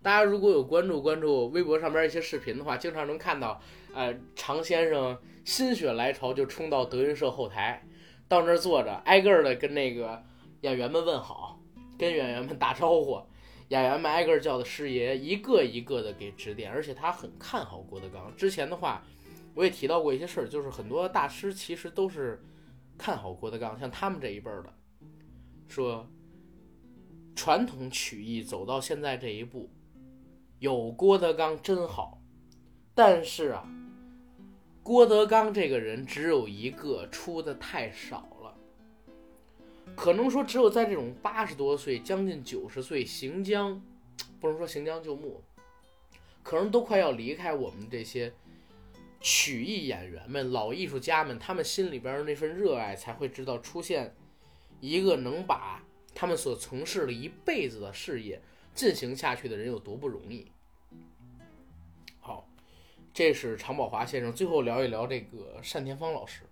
[0.00, 3.60] 大家如果有关注关注微博上边一些视频的话，经常能看到，
[3.92, 7.84] 呃，常先生心血来潮就冲到德云社后台，
[8.28, 10.22] 到那儿坐着，挨个的跟那个
[10.62, 11.60] 演员们问好，
[11.98, 13.20] 跟演员们打招呼，
[13.68, 18.34] 演员们挨个叫的师爷，一个一个的给指点，而且他很看好郭德纲。
[18.36, 19.02] 之前的话，
[19.54, 22.42] 我也提到过一些事儿，就是很多大师其实都是
[22.96, 24.72] 看好郭德纲，像他们这一辈儿的，
[25.68, 26.08] 说
[27.36, 29.70] 传统曲艺走到现在这一步。
[30.60, 32.22] 有郭德纲真好，
[32.94, 33.68] 但是啊，
[34.84, 38.54] 郭德纲这个人只有一个，出的太少了。
[39.96, 43.82] 可能说，只有在这种八十多岁、将近九十岁行将，
[44.38, 45.42] 不能说行将就木，
[46.42, 48.30] 可能都快要离开我们这些
[49.22, 54.14] 曲艺演员们、老艺术家们，他们心里边的那份热爱，才会知道出现
[54.80, 55.82] 一个能把
[56.14, 58.38] 他们所从事了一辈子的事业
[58.74, 60.52] 进行下去的人有多不容易。
[63.14, 64.32] 这是常宝华先生。
[64.32, 66.42] 最后聊一聊这个单田芳老师。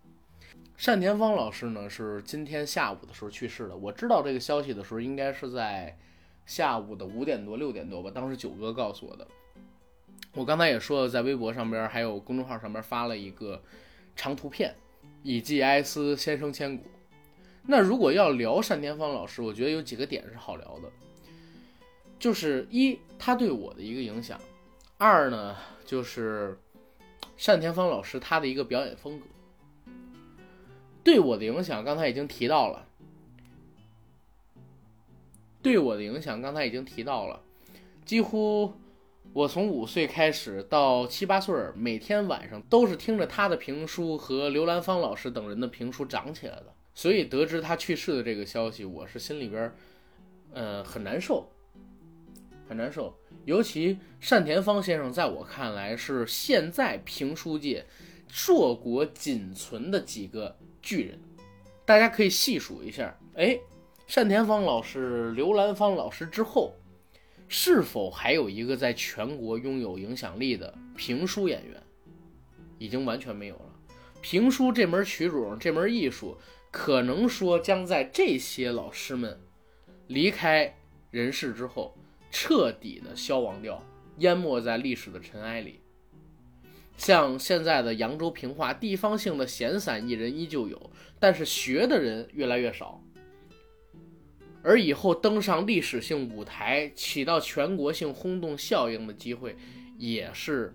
[0.85, 3.77] 单田芳老师呢是今天下午的时候去世的。
[3.77, 5.99] 我知道这个消息的时候，应该是在
[6.47, 8.13] 下午的五点多六点多吧。
[8.15, 9.27] 当时九哥告诉我的。
[10.35, 13.61] 我刚才也说了，在微博上边还有公众号上边发了一个
[14.15, 14.73] 长图片，
[15.25, 16.85] 以寄哀思，先生千古。
[17.67, 20.89] 那如果要聊单田芳老师，我觉得有几个点是好聊的，
[22.21, 24.41] 就是一他对我的一个影响，
[24.97, 25.57] 二呢。
[25.93, 26.59] 就是
[27.45, 29.27] 单田芳老师他的一个表演风格
[31.05, 32.87] 对我的影响，刚才已经提到了。
[35.61, 37.43] 对我的影响，刚才已经提到了。
[38.07, 38.73] 几乎
[39.35, 46.73] 我从五岁开始到七八岁，每天晚上都是听着他的评书和刘兰芳老师等人的评书长起来的。
[46.95, 49.71] 所以得知他去世的这个消息，我是心里边，
[50.55, 51.53] 呃，很难受，
[52.73, 53.15] 很难受。
[53.45, 57.85] 尤其单田芳先生，在我看来是现在评书界
[58.29, 61.21] 硕果仅存的几个巨人。
[61.85, 63.59] 大家可以细数一下，哎，
[64.15, 66.75] 单田芳老师、刘兰芳老师之后，
[67.47, 71.83] 是否还有一个在全国拥有影响力的评书演员？
[72.79, 73.67] 已经完全没有了。
[74.23, 76.39] 评书这门曲种，这门艺术，
[76.71, 79.39] 可能说将在这些老师们
[80.07, 80.75] 离开
[81.11, 81.95] 人世之后。
[82.33, 83.81] 彻底的消亡掉，
[84.17, 85.79] 淹没在历史的尘埃里。
[86.97, 93.03] 像现在的扬州评话，地方性的闲散艺人依旧有，但是学的人越来越少。
[94.63, 99.57] 而以后登上历史性舞台，起到全国性轰动效应的机会，
[99.99, 100.75] 也是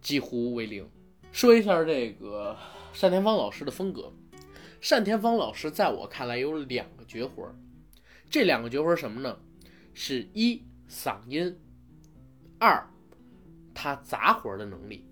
[0.00, 0.88] 几乎为零。
[1.30, 2.56] 说一下这个
[3.00, 4.12] 单田芳老师的风格。
[4.88, 7.54] 单田芳老师在我看来有两个绝活，
[8.28, 9.38] 这两个绝活什么呢？
[9.94, 10.62] 是一。
[10.90, 11.56] 嗓音，
[12.58, 12.84] 二，
[13.72, 15.06] 他杂活的能力，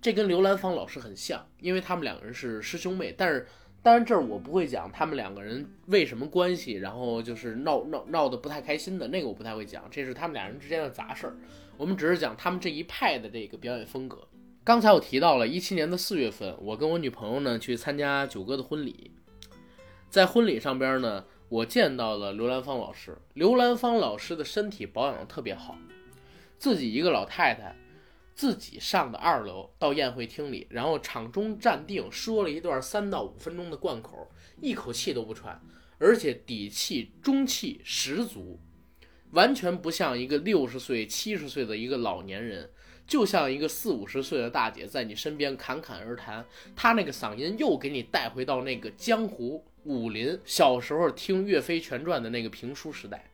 [0.00, 3.14] 这跟刘兰芳老师很像，因为他们两个人是师兄妹。
[3.16, 3.46] 但是，
[3.82, 11.36] 当然这儿我不会讲他们两个人为什么关系，然后就是闹闹闹得不太开心的那个我不太会讲，这是他们俩人之间的杂事儿。
[11.76, 14.26] 我们只是讲他们这一派的这个表演风格。
[14.64, 19.10] 刚才我提到了，一七年的四月份，我跟我女朋友呢去参加九哥的婚礼，
[20.08, 21.26] 在婚礼上边呢。
[21.52, 25.76] 我见到了刘兰芳老师，刘兰芳老师的身体保养的特别好，
[26.56, 27.76] 自己一个老太太，
[28.34, 34.30] 自己上的二楼到宴会厅里，然后场中站定说了一段三到五分钟的贯口，
[34.62, 35.60] 一口气都不喘，
[35.98, 38.58] 而且底气中气十足，
[39.32, 42.70] 完全不像一个六十岁七十岁的一个老年人，
[43.06, 46.44] 就像一个四五十岁的大姐在你身边侃侃而谈，
[46.74, 49.64] 她那个嗓音又给你带回到那个江湖。
[49.84, 53.28] 武林小时候听《岳飞全传》的那个评书时代，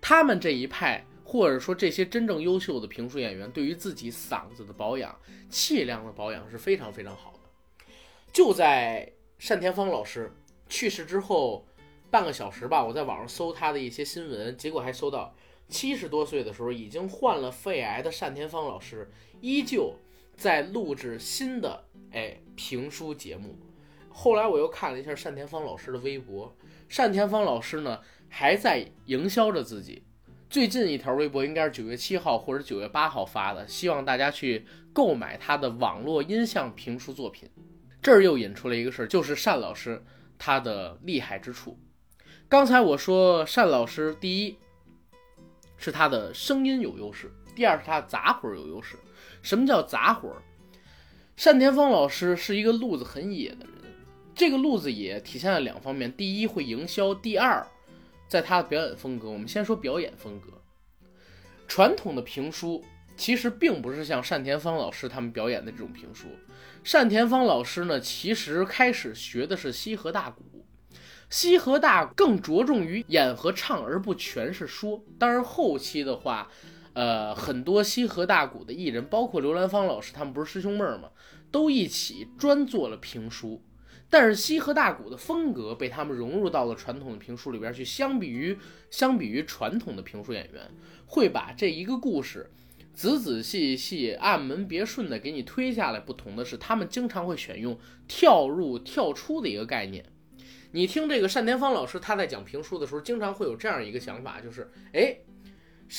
[0.00, 5.18] 他们这一派，或者说这些真正优秀的评书演员，对于自己嗓子的保养、
[5.50, 7.84] 气量的保养是非常非常好的。
[8.32, 9.12] 就在
[9.48, 10.32] 单田芳老师
[10.68, 11.66] 去世之后，
[12.08, 15.34] 半个小时吧，我在网上搜他的一些新闻，结果还搜到
[15.68, 19.10] 七十多岁的时候已经患了肺癌的单田芳老师，
[19.40, 19.94] 依旧
[20.36, 23.56] 在录制新的哎评书节目。
[24.08, 26.54] 后来我又看了一下单田芳老师的微博，
[26.94, 30.02] 单田芳老师呢还在营销着自己。
[30.50, 37.48] 最近一条微博应该是九月七号或者九月八号发的，希望大家去购买他的网络音像评书作品。
[38.02, 40.04] 这儿又引出了一个事儿，就是单老师
[40.38, 41.78] 他的厉害之处。
[42.50, 44.58] 刚才我说单老师，第一
[45.82, 48.96] 是他的声音有优势，第二是他的杂活有优势。
[49.42, 50.32] 什么叫杂活？
[51.34, 53.74] 单田芳老师是一个路子很野的人，
[54.32, 57.66] 这个路子野体现在两方面：第一会营销，第二
[58.28, 59.28] 在他的表演风格。
[59.28, 60.62] 我们先说表演风格，
[61.66, 62.84] 传统的评书
[63.16, 66.28] 其实并不是像单田芳老师他们表演的这种评书。
[66.92, 70.61] 单田芳老师呢，其实开始学的是西河大鼓，
[71.32, 75.02] 西河大更着重于演和唱，而不全是说。
[75.18, 76.46] 当然后期的话，
[76.92, 81.08] 呃，很多西河大鼓的艺人，包括刘兰芳老师，他们不是师兄妹儿吗？
[81.50, 83.62] 都一起专做了评书。
[84.10, 87.82] 但是西河大鼓的风格被他们融入到了传统的评书里边去。
[87.82, 88.58] 相比于
[88.90, 90.70] 相比于传统的评书演员，
[91.06, 92.50] 会把这一个故事。
[92.92, 95.98] 仔仔细细、按门别顺的给你推下来。
[95.98, 100.04] 不同的是，他们经常会选用跳入、跳出的一个概念。
[100.74, 105.14] 你听这个单田芳老师他在讲评书的时候，经常会有这样一个想法，就是，哎，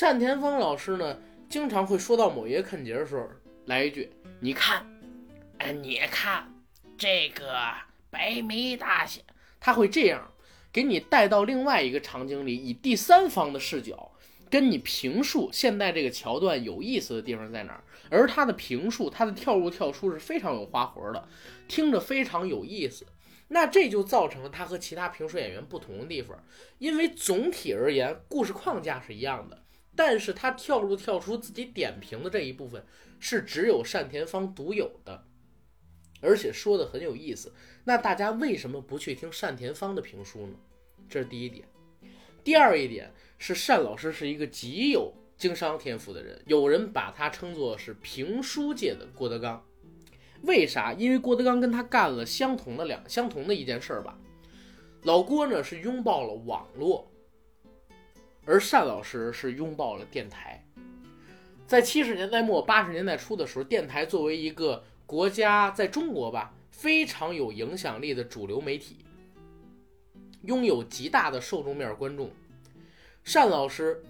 [0.01, 3.29] 单田芳老师呢，经常会说到某一个看节的时候，
[3.65, 4.11] 来一句
[4.41, 4.83] ：“你看，
[5.59, 6.51] 哎，你看
[6.97, 7.53] 这个
[8.09, 9.23] 白眉大仙。”
[9.61, 10.29] 他会这样
[10.71, 14.09] 给你带到另外一个场景里，以第三方的视角。
[14.49, 17.83] 跟你评述现在这个桥段有意思的地方在哪儿？
[18.09, 21.27] 而他的评述，他的跳入跳出是非常有花活的，
[21.67, 23.03] 听着非常有意思。
[23.47, 26.43] 那这就造成了他和其他评书演员不同的地方，
[26.79, 29.63] 因为总体而言，故事框架是一样的，
[29.95, 32.85] 但是他跳入跳出自己点评的这一部分
[33.19, 35.25] 是只有单田芳独有的，
[36.21, 37.53] 而且说的很有意思。
[37.83, 40.55] 那大家为什么不去听单田芳的评书呢？
[41.09, 41.67] 这是第一点。
[42.43, 43.11] 第二一点。
[43.45, 49.61] 是单老师是一个极有经商天赋的人，有人把他称作是评书界的郭德纲。
[50.43, 50.93] 为啥？
[50.93, 54.17] 因为郭德纲跟他干了相同的两相同的一件事儿吧。
[55.03, 57.11] 老郭呢是拥抱了网络，
[58.45, 60.63] 而单老师是拥抱了电台。
[61.65, 68.97] 在七十年代末八十年代初的时候，电台作为一个国家在中国吧非常有影响力的主流媒体，
[70.43, 72.29] 拥有极大的受众面观众。
[73.23, 74.03] 单老师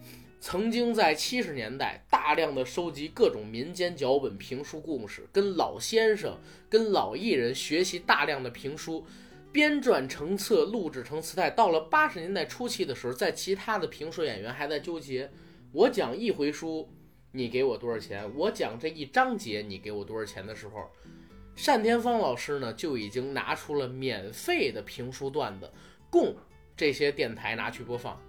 [0.46, 6.38] 曾经在七十年代大量的收集各种民间脚本、评书故事，跟老先生、
[6.70, 9.06] 跟老艺人学习大量的评书，
[9.54, 11.50] 编撰成册、录制成磁带。
[11.50, 15.32] 到了八十年代初期的时候，在其他的评书演员还在纠结：
[15.72, 16.90] 我讲一回书，
[17.32, 18.30] 你给我多少钱？
[18.36, 20.90] 我讲这一章节，你给我多少钱的时候，
[21.66, 25.72] 单田芳老师呢就已经拿出了免费的评书段子，
[26.10, 26.36] 供
[26.76, 28.22] 这些电台拿去播放。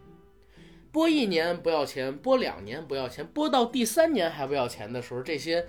[0.94, 5.66] 播一年不要钱，播两年不要钱，播到第三年还不要钱的时候，这些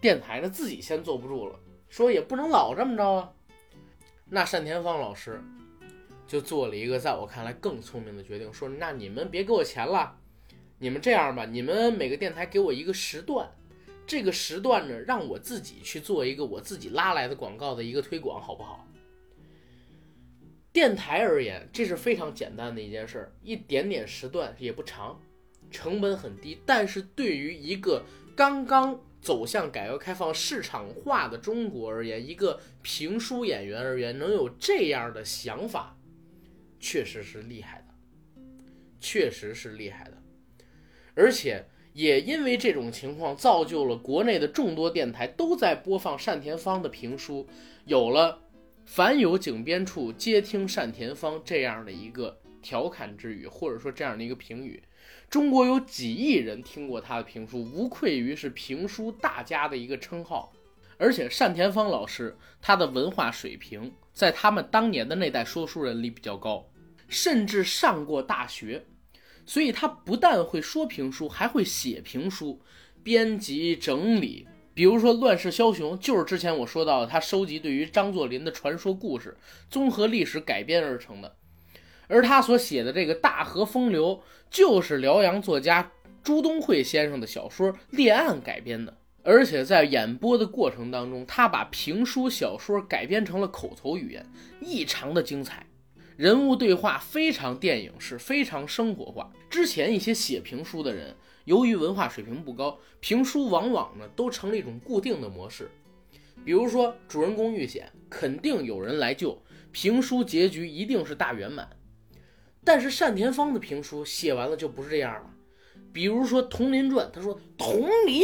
[0.00, 1.56] 电台呢自己先坐不住了，
[1.88, 3.30] 说也不能老这么着啊。
[4.28, 5.40] 那单田芳老师
[6.26, 10.18] 就做了一个在我看来更聪明的决定，说那你们别给我钱了，
[10.80, 13.48] 你们这样吧，你们每个电台给我一个时段，
[14.04, 18.84] 这个时段呢让我自己去做一个我自己拉来的广告的一个推广，好不好？
[20.74, 25.20] 电台而言，这是非常简单的一件事儿，一点点时段也不长，
[25.70, 26.58] 成本很低。
[26.66, 28.04] 但是对于一个
[28.34, 35.96] 刚刚走向改革开放、市场化的中国而言，一个评书演员而言，能有这样的想法，
[36.80, 38.42] 确实是厉害的，
[38.98, 40.20] 确实是厉害的。
[41.14, 47.46] 而且也因为这种情况，造就了国内的众多电台都在播放单田芳的评书，
[47.84, 48.40] 有了。
[48.84, 54.82] 凡有井边处，皆听单田芳这样的一个调侃之语，或者说这样的一个评语。
[55.28, 60.52] 中国有几亿人听过他的评书，无愧于是评书大家的一个称号。
[60.96, 66.70] 而且单田芳老师他的文化水平，在他们当年的那代说书人里比较高，
[67.08, 68.84] 甚至上过大学，
[69.44, 72.62] 所以他不但会说评书，还会写评书，
[73.02, 74.46] 编辑整理。
[74.74, 79.36] 比如说《乱世枭雄》，就是之前我说到的，他收集对于张作霖的传说故事，
[79.70, 81.36] 综合历史改编而成的。
[82.08, 84.16] 而他所写的这个《大河风流》，
[84.50, 88.94] 就是辽阳作家朱东惠先生的小说《列案》改编的。
[89.22, 94.26] 而且在演播的过程当中，他把评书小说改编成了口头语言，
[94.60, 95.64] 异常的精彩。
[96.16, 99.32] 人物对话非常电影式，非常生活化。
[99.48, 105.70] 之前一些写评书的人，由于文化水平不高，评书往往呢都成了一种固定的模式。
[106.44, 109.42] 比如说，主人公遇险，肯定有人来救，
[109.72, 111.68] 评书结局一定是大圆满。
[112.64, 115.30] 但是单田芳的评书写完了就不是这样了。
[115.92, 118.22] 比如说《佟林传》，他说佟林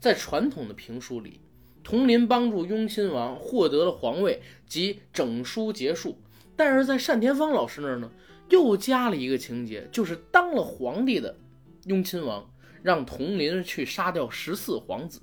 [0.00, 1.40] 在传统的评书里，
[1.82, 6.18] 佟林帮助雍亲王获得了皇位及整书结束。
[6.56, 8.10] 但是在单田芳老师那儿呢，
[8.48, 11.38] 又加了一个情节，就是当了皇帝的
[11.86, 12.50] 雍亲王
[12.82, 15.20] 让佟林去杀掉十四皇子，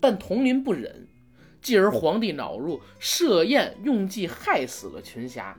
[0.00, 1.06] 但佟林不忍，
[1.60, 5.58] 继而皇帝恼怒，设宴用计害死了群侠。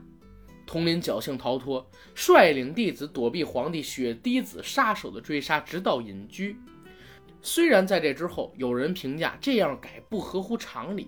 [0.65, 6.57] 佟林侥幸逃脱，率领弟子躲避皇帝血滴子杀手的追杀，直到隐居。
[7.41, 11.07] 虽然在这之后，有人评价这样改不合乎常理。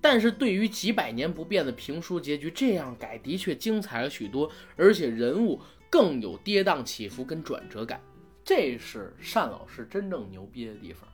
[0.00, 8.00] 但是对于几百年不变的评书结局，这样改的确精彩了许多，而且人物更有跌宕起伏跟转折感，
[8.44, 11.08] 这是单老师真正牛逼的地方。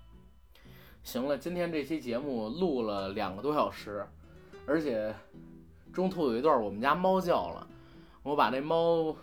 [1.04, 4.04] 行了，今天这期节目录了两个多小时，
[4.66, 5.14] 而且
[5.92, 7.64] 中途有一段我们家猫叫了，
[8.24, 9.14] 我把那猫，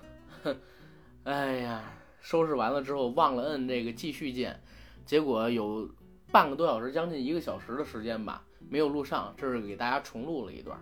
[1.25, 1.83] 哎呀，
[2.21, 4.57] 收拾完了之后忘了摁这个继续键，
[5.05, 5.89] 结果有
[6.31, 8.41] 半个多小时，将近一个小时的时间吧。
[8.69, 10.79] 没有录上，这是给大家重录了一段。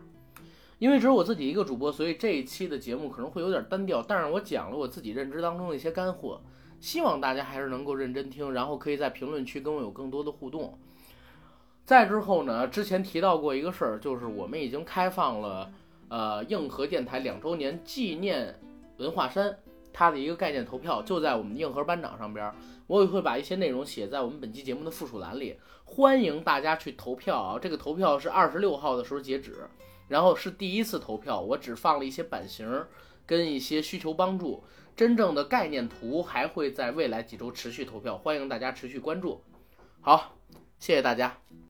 [0.78, 4.04] 因为只有我自己一个主播，所以这一期的节目可能会有点单调。
[4.04, 6.40] 但是我讲了我自己认知当中的一些干货，
[6.86, 10.78] 希望大家还是能够认真听，然后可以在评论区跟我有更多的互动。
[11.84, 15.72] 再之后呢，之前提到过一个事儿，就是我们已经开放了
[16.10, 18.60] 呃硬核电台两周年纪念
[18.98, 19.58] 文化衫
[19.92, 22.54] 它的一个概念投票，就在我们硬核班长上边。
[22.86, 27.58] 我也会把一些内容写在我们本期节目的附属栏里，欢迎大家去投票啊！
[27.60, 29.68] 这个投票是二十六号的时候截止，
[30.08, 32.86] 然后是第一次投票，我只放了一些版型
[33.26, 34.64] 跟一些需求帮助，
[34.96, 39.42] 真正的概念图还会在未来几周持续投票，欢迎大家持续关注。
[40.00, 40.38] 好，
[40.80, 41.38] 谢谢大家。